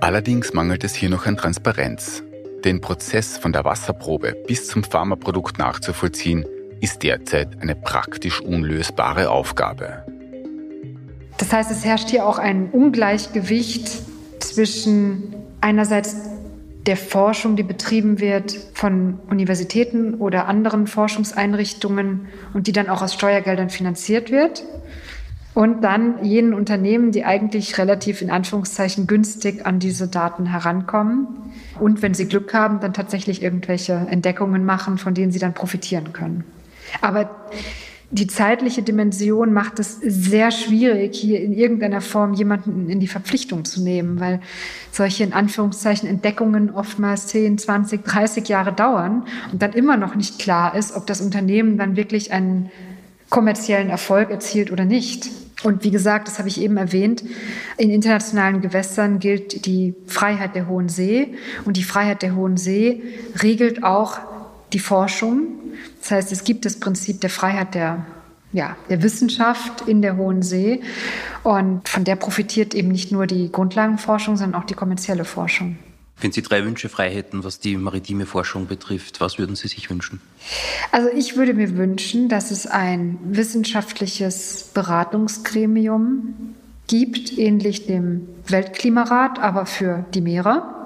Allerdings 0.00 0.52
mangelt 0.52 0.84
es 0.84 0.94
hier 0.94 1.10
noch 1.10 1.26
an 1.26 1.36
Transparenz. 1.36 2.22
Den 2.64 2.80
Prozess 2.80 3.38
von 3.38 3.52
der 3.52 3.64
Wasserprobe 3.64 4.36
bis 4.46 4.68
zum 4.68 4.84
Pharmaprodukt 4.84 5.58
nachzuvollziehen, 5.58 6.44
ist 6.80 7.02
derzeit 7.02 7.60
eine 7.60 7.74
praktisch 7.74 8.40
unlösbare 8.40 9.30
Aufgabe. 9.30 10.04
Das 11.38 11.52
heißt, 11.52 11.70
es 11.70 11.84
herrscht 11.84 12.10
hier 12.10 12.26
auch 12.26 12.38
ein 12.38 12.70
Ungleichgewicht 12.70 13.90
zwischen 14.40 15.34
einerseits 15.60 16.16
der 16.86 16.96
Forschung, 16.96 17.56
die 17.56 17.62
betrieben 17.62 18.20
wird 18.20 18.56
von 18.74 19.18
Universitäten 19.28 20.14
oder 20.14 20.46
anderen 20.46 20.86
Forschungseinrichtungen 20.86 22.28
und 22.54 22.66
die 22.66 22.72
dann 22.72 22.88
auch 22.88 23.02
aus 23.02 23.14
Steuergeldern 23.14 23.70
finanziert 23.70 24.30
wird. 24.30 24.64
Und 25.52 25.82
dann 25.82 26.24
jenen 26.24 26.54
Unternehmen, 26.54 27.10
die 27.10 27.24
eigentlich 27.24 27.76
relativ 27.76 28.22
in 28.22 28.30
Anführungszeichen 28.30 29.06
günstig 29.06 29.66
an 29.66 29.78
diese 29.78 30.08
Daten 30.08 30.46
herankommen 30.46 31.26
und 31.80 32.02
wenn 32.02 32.14
sie 32.14 32.26
Glück 32.26 32.54
haben, 32.54 32.80
dann 32.80 32.94
tatsächlich 32.94 33.42
irgendwelche 33.42 33.94
Entdeckungen 33.94 34.64
machen, 34.64 34.96
von 34.96 35.12
denen 35.12 35.32
sie 35.32 35.40
dann 35.40 35.52
profitieren 35.52 36.12
können. 36.12 36.44
Aber 37.00 37.30
die 38.12 38.26
zeitliche 38.26 38.82
Dimension 38.82 39.52
macht 39.52 39.78
es 39.78 39.98
sehr 40.00 40.50
schwierig, 40.50 41.16
hier 41.16 41.40
in 41.40 41.52
irgendeiner 41.52 42.00
Form 42.00 42.34
jemanden 42.34 42.90
in 42.90 42.98
die 42.98 43.06
Verpflichtung 43.06 43.64
zu 43.64 43.82
nehmen, 43.82 44.18
weil 44.18 44.40
solche 44.90 45.22
in 45.22 45.32
Anführungszeichen 45.32 46.08
Entdeckungen 46.08 46.70
oftmals 46.70 47.28
10, 47.28 47.58
20, 47.58 48.04
30 48.04 48.48
Jahre 48.48 48.72
dauern 48.72 49.26
und 49.52 49.62
dann 49.62 49.72
immer 49.74 49.96
noch 49.96 50.16
nicht 50.16 50.40
klar 50.40 50.74
ist, 50.74 50.96
ob 50.96 51.06
das 51.06 51.20
Unternehmen 51.20 51.78
dann 51.78 51.94
wirklich 51.94 52.32
einen 52.32 52.70
kommerziellen 53.28 53.90
Erfolg 53.90 54.30
erzielt 54.30 54.72
oder 54.72 54.84
nicht. 54.84 55.30
Und 55.62 55.84
wie 55.84 55.90
gesagt, 55.92 56.26
das 56.26 56.38
habe 56.38 56.48
ich 56.48 56.60
eben 56.60 56.78
erwähnt, 56.78 57.22
in 57.76 57.90
internationalen 57.90 58.60
Gewässern 58.60 59.20
gilt 59.20 59.66
die 59.66 59.94
Freiheit 60.06 60.56
der 60.56 60.66
Hohen 60.66 60.88
See 60.88 61.34
und 61.64 61.76
die 61.76 61.84
Freiheit 61.84 62.22
der 62.22 62.34
Hohen 62.34 62.56
See 62.56 63.02
regelt 63.40 63.84
auch 63.84 64.18
die 64.72 64.78
Forschung. 64.78 65.48
Das 66.00 66.10
heißt, 66.10 66.32
es 66.32 66.44
gibt 66.44 66.64
das 66.64 66.78
Prinzip 66.80 67.20
der 67.20 67.30
Freiheit 67.30 67.74
der, 67.74 68.06
ja, 68.52 68.76
der 68.88 69.02
Wissenschaft 69.02 69.88
in 69.88 70.02
der 70.02 70.16
Hohen 70.16 70.42
See. 70.42 70.80
Und 71.42 71.88
von 71.88 72.04
der 72.04 72.16
profitiert 72.16 72.74
eben 72.74 72.88
nicht 72.88 73.12
nur 73.12 73.26
die 73.26 73.50
Grundlagenforschung, 73.50 74.36
sondern 74.36 74.60
auch 74.60 74.66
die 74.66 74.74
kommerzielle 74.74 75.24
Forschung. 75.24 75.78
Wenn 76.20 76.32
Sie 76.32 76.42
drei 76.42 76.64
Wünsche 76.64 76.90
frei 76.90 77.10
hätten, 77.10 77.44
was 77.44 77.60
die 77.60 77.76
maritime 77.76 78.26
Forschung 78.26 78.66
betrifft, 78.66 79.20
was 79.20 79.38
würden 79.38 79.56
Sie 79.56 79.68
sich 79.68 79.88
wünschen? 79.88 80.20
Also 80.92 81.08
ich 81.08 81.36
würde 81.36 81.54
mir 81.54 81.78
wünschen, 81.78 82.28
dass 82.28 82.50
es 82.50 82.66
ein 82.66 83.18
wissenschaftliches 83.22 84.70
Beratungsgremium 84.74 86.54
gibt, 86.88 87.38
ähnlich 87.38 87.86
dem 87.86 88.28
Weltklimarat, 88.46 89.38
aber 89.38 89.64
für 89.64 90.04
die 90.12 90.20
Meere 90.20 90.79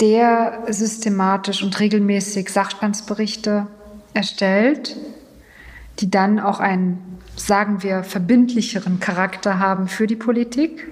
der 0.00 0.64
systematisch 0.68 1.62
und 1.62 1.78
regelmäßig 1.80 2.50
Sachstandsberichte 2.50 3.66
erstellt, 4.14 4.96
die 6.00 6.10
dann 6.10 6.38
auch 6.38 6.60
einen, 6.60 7.18
sagen 7.36 7.82
wir, 7.82 8.04
verbindlicheren 8.04 9.00
Charakter 9.00 9.58
haben 9.58 9.88
für 9.88 10.06
die 10.06 10.16
Politik, 10.16 10.86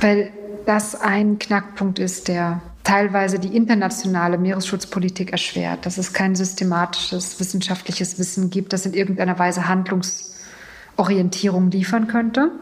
weil 0.00 0.30
das 0.66 1.00
ein 1.00 1.38
Knackpunkt 1.38 1.98
ist, 1.98 2.28
der 2.28 2.60
teilweise 2.84 3.38
die 3.38 3.54
internationale 3.54 4.38
Meeresschutzpolitik 4.38 5.32
erschwert, 5.32 5.84
dass 5.84 5.98
es 5.98 6.12
kein 6.12 6.34
systematisches 6.34 7.38
wissenschaftliches 7.40 8.18
Wissen 8.18 8.50
gibt, 8.50 8.72
das 8.72 8.86
in 8.86 8.94
irgendeiner 8.94 9.38
Weise 9.38 9.68
Handlungsorientierung 9.68 11.70
liefern 11.70 12.06
könnte. 12.06 12.52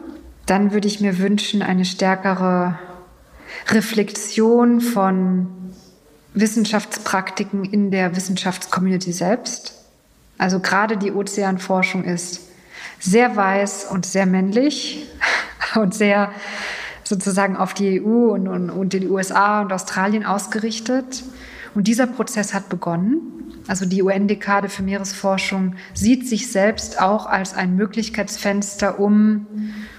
Dann 0.45 0.73
würde 0.73 0.87
ich 0.87 0.99
mir 0.99 1.17
wünschen, 1.17 1.61
eine 1.61 1.85
stärkere 1.85 2.77
Reflexion 3.69 4.81
von 4.81 5.47
Wissenschaftspraktiken 6.33 7.65
in 7.65 7.91
der 7.91 8.15
Wissenschaftscommunity 8.15 9.11
selbst. 9.11 9.73
Also 10.37 10.59
gerade 10.59 10.97
die 10.97 11.11
Ozeanforschung 11.11 12.03
ist 12.03 12.41
sehr 12.99 13.35
weiß 13.35 13.85
und 13.85 14.05
sehr 14.05 14.25
männlich 14.25 15.07
und 15.75 15.93
sehr 15.93 16.31
sozusagen 17.03 17.55
auf 17.55 17.73
die 17.73 18.01
EU 18.01 18.31
und, 18.33 18.47
und, 18.47 18.69
und 18.69 18.93
die 18.93 19.07
USA 19.07 19.61
und 19.61 19.71
Australien 19.71 20.25
ausgerichtet. 20.25 21.23
Und 21.77 21.85
dieser 21.85 22.07
Prozess 22.07 22.55
hat 22.55 22.69
begonnen. 22.69 23.53
Also 23.67 23.85
die 23.85 24.01
UN-Dekade 24.01 24.67
für 24.67 24.81
Meeresforschung 24.81 25.75
sieht 25.93 26.27
sich 26.27 26.51
selbst 26.51 26.99
auch 26.99 27.27
als 27.27 27.53
ein 27.53 27.75
Möglichkeitsfenster, 27.75 28.99
um 28.99 29.45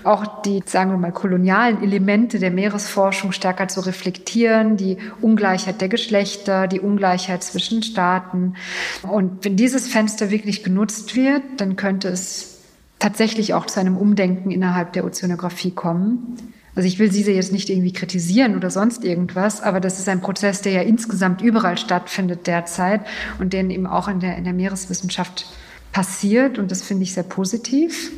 auch 0.02 0.42
die, 0.42 0.60
sagen 0.66 0.90
wir 0.90 0.98
mal, 0.98 1.12
kolonialen 1.12 1.80
Elemente 1.80 2.40
der 2.40 2.50
Meeresforschung 2.50 3.30
stärker 3.30 3.68
zu 3.68 3.78
reflektieren, 3.78 4.76
die 4.76 4.96
Ungleichheit 5.20 5.80
der 5.80 5.88
Geschlechter, 5.88 6.66
die 6.66 6.80
Ungleichheit 6.80 7.44
zwischen 7.44 7.84
Staaten. 7.84 8.54
Und 9.02 9.44
wenn 9.44 9.54
dieses 9.54 9.86
Fenster 9.86 10.32
wirklich 10.32 10.64
genutzt 10.64 11.14
wird, 11.14 11.42
dann 11.58 11.76
könnte 11.76 12.08
es 12.08 12.58
tatsächlich 12.98 13.54
auch 13.54 13.66
zu 13.66 13.78
einem 13.78 13.96
Umdenken 13.96 14.50
innerhalb 14.50 14.94
der 14.94 15.04
Ozeanographie 15.04 15.70
kommen. 15.70 16.57
Also 16.78 16.86
ich 16.86 17.00
will 17.00 17.10
sie 17.10 17.24
jetzt 17.24 17.50
nicht 17.50 17.70
irgendwie 17.70 17.92
kritisieren 17.92 18.54
oder 18.54 18.70
sonst 18.70 19.02
irgendwas, 19.02 19.60
aber 19.60 19.80
das 19.80 19.98
ist 19.98 20.08
ein 20.08 20.20
Prozess, 20.20 20.62
der 20.62 20.70
ja 20.70 20.82
insgesamt 20.82 21.42
überall 21.42 21.76
stattfindet 21.76 22.46
derzeit 22.46 23.00
und 23.40 23.52
den 23.52 23.68
eben 23.70 23.88
auch 23.88 24.06
in 24.06 24.20
der, 24.20 24.36
in 24.36 24.44
der 24.44 24.52
Meereswissenschaft 24.52 25.46
passiert 25.90 26.56
und 26.56 26.70
das 26.70 26.82
finde 26.82 27.02
ich 27.02 27.14
sehr 27.14 27.24
positiv. 27.24 28.12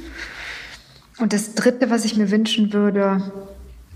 Und 1.16 1.32
das 1.32 1.54
Dritte, 1.54 1.88
was 1.88 2.04
ich 2.04 2.18
mir 2.18 2.30
wünschen 2.30 2.74
würde, 2.74 3.32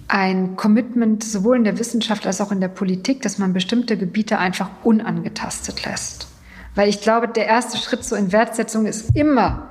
ein 0.09 0.57
Commitment 0.57 1.23
sowohl 1.23 1.59
in 1.59 1.65
der 1.65 1.79
Wissenschaft 1.79 2.27
als 2.27 2.41
auch 2.41 2.51
in 2.51 2.63
der 2.63 2.69
Politik, 2.69 3.21
dass 3.21 3.37
man 3.37 3.53
bestimmte 3.53 3.99
Gebiete 3.99 4.39
einfach 4.39 4.71
unangetastet 4.83 5.85
lässt. 5.85 6.27
Weil 6.75 6.89
ich 6.89 7.03
glaube, 7.03 7.29
der 7.29 7.45
erste 7.45 7.77
Schritt 7.77 8.03
zur 8.03 8.17
Inwertsetzung 8.17 8.87
ist 8.87 9.15
immer 9.15 9.69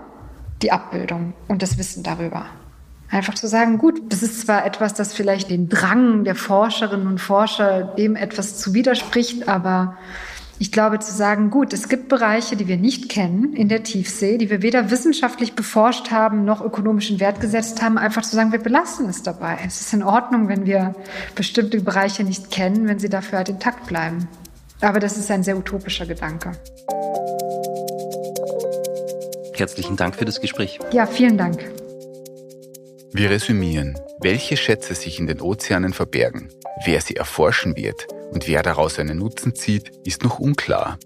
die 0.62 0.71
Abbildung 0.71 1.34
und 1.47 1.63
das 1.63 1.79
Wissen 1.79 2.03
darüber. 2.03 2.45
Einfach 3.13 3.36
zu 3.36 3.47
sagen, 3.47 3.78
gut, 3.78 4.12
das 4.12 4.23
ist 4.23 4.41
zwar 4.41 4.65
etwas, 4.65 4.95
das 4.95 5.13
vielleicht 5.13 5.52
den 5.52 5.69
Drang 5.69 6.23
der 6.23 6.34
Forscherinnen 6.34 7.06
und 7.06 7.21
Forscher 7.21 7.84
dem 7.95 8.15
etwas 8.15 8.58
zu 8.58 8.73
widerspricht, 8.73 9.47
aber 9.47 9.97
ich 10.58 10.71
glaube 10.71 10.97
zu 10.97 11.13
sagen, 11.13 11.52
gut, 11.52 11.73
es 11.73 11.89
gibt 11.89 12.10
Bereiche, 12.10 12.56
die 12.56 12.67
wir 12.67 12.78
nicht 12.78 13.10
kennen 13.10 13.54
in 13.54 13.69
der 13.69 13.84
Tiefsee, 13.84 14.39
die 14.39 14.49
wir 14.49 14.63
weder 14.63 14.89
wissenschaftlich 14.89 15.54
beforscht 15.54 16.10
haben 16.10 16.43
noch 16.43 16.65
ökonomischen 16.65 17.19
Wert 17.19 17.39
gesetzt 17.39 17.84
haben, 17.84 17.99
einfach 17.99 18.23
zu 18.23 18.36
sagen, 18.36 18.52
wir 18.52 18.58
belassen 18.58 19.08
es 19.08 19.21
dabei. 19.21 19.60
Es 19.63 19.80
ist 19.80 19.93
in 19.93 20.02
Ordnung, 20.02 20.47
wenn 20.47 20.65
wir 20.65 20.95
bestimmte 21.36 21.82
Bereiche 21.82 22.23
nicht 22.23 22.49
kennen, 22.49 22.88
wenn 22.88 22.97
sie 22.97 23.10
dafür 23.10 23.38
halt 23.38 23.49
intakt 23.49 23.86
bleiben. 23.86 24.28
Aber 24.82 24.99
das 24.99 25.19
ist 25.19 25.30
ein 25.30 25.43
sehr 25.43 25.56
utopischer 25.56 26.08
Gedanke. 26.08 26.54
Herzlichen 29.54 29.97
Dank 29.97 30.15
für 30.15 30.26
das 30.26 30.41
Gespräch. 30.41 30.80
Ja, 30.91 31.06
vielen 31.06 31.38
Dank. 31.38 31.83
Wir 33.15 33.30
resümieren, 33.30 33.95
welche 34.21 34.58
Schätze 34.58 34.95
sich 34.95 35.19
in 35.19 35.28
den 35.28 35.39
Ozeanen 35.39 35.93
verbergen, 35.93 36.49
wer 36.84 36.99
sie 36.99 37.15
erforschen 37.15 37.76
wird 37.76 38.08
und 38.32 38.47
wer 38.47 38.63
daraus 38.63 38.97
einen 38.97 39.19
Nutzen 39.19 39.54
zieht, 39.54 39.91
ist 40.04 40.23
noch 40.23 40.39
unklar. 40.39 40.97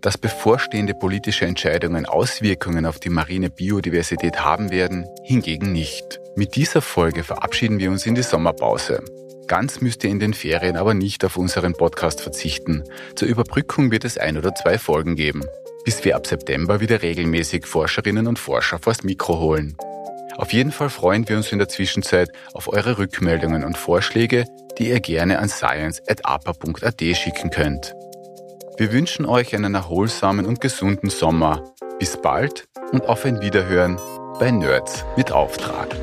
Dass 0.00 0.18
bevorstehende 0.18 0.94
politische 0.94 1.44
Entscheidungen 1.44 2.06
Auswirkungen 2.06 2.86
auf 2.86 3.00
die 3.00 3.08
marine 3.08 3.50
Biodiversität 3.50 4.44
haben 4.44 4.70
werden, 4.70 5.04
hingegen 5.24 5.72
nicht. 5.72 6.20
Mit 6.36 6.54
dieser 6.54 6.80
Folge 6.80 7.24
verabschieden 7.24 7.80
wir 7.80 7.90
uns 7.90 8.06
in 8.06 8.14
die 8.14 8.22
Sommerpause. 8.22 9.02
Ganz 9.48 9.80
müsst 9.80 10.04
ihr 10.04 10.10
in 10.10 10.20
den 10.20 10.34
Ferien 10.34 10.76
aber 10.76 10.94
nicht 10.94 11.24
auf 11.24 11.36
unseren 11.36 11.72
Podcast 11.72 12.20
verzichten. 12.20 12.84
Zur 13.16 13.26
Überbrückung 13.26 13.90
wird 13.90 14.04
es 14.04 14.16
ein 14.16 14.38
oder 14.38 14.54
zwei 14.54 14.78
Folgen 14.78 15.16
geben, 15.16 15.42
bis 15.84 16.04
wir 16.04 16.14
ab 16.14 16.24
September 16.24 16.80
wieder 16.80 17.02
regelmäßig 17.02 17.66
Forscherinnen 17.66 18.28
und 18.28 18.38
Forscher 18.38 18.78
vors 18.78 19.02
Mikro 19.02 19.40
holen. 19.40 19.76
Auf 20.36 20.52
jeden 20.52 20.72
Fall 20.72 20.90
freuen 20.90 21.28
wir 21.28 21.36
uns 21.36 21.52
in 21.52 21.58
der 21.58 21.68
Zwischenzeit 21.68 22.30
auf 22.54 22.72
eure 22.72 22.98
Rückmeldungen 22.98 23.64
und 23.64 23.76
Vorschläge, 23.76 24.44
die 24.78 24.88
ihr 24.88 25.00
gerne 25.00 25.38
an 25.38 25.48
science.apa.at 25.48 27.00
schicken 27.16 27.50
könnt. 27.50 27.94
Wir 28.78 28.92
wünschen 28.92 29.26
euch 29.26 29.54
einen 29.54 29.74
erholsamen 29.74 30.46
und 30.46 30.60
gesunden 30.60 31.10
Sommer. 31.10 31.62
Bis 31.98 32.20
bald 32.20 32.66
und 32.90 33.06
auf 33.08 33.24
ein 33.24 33.40
Wiederhören 33.40 33.98
bei 34.38 34.50
Nerds 34.50 35.04
mit 35.16 35.30
Auftrag. 35.30 35.94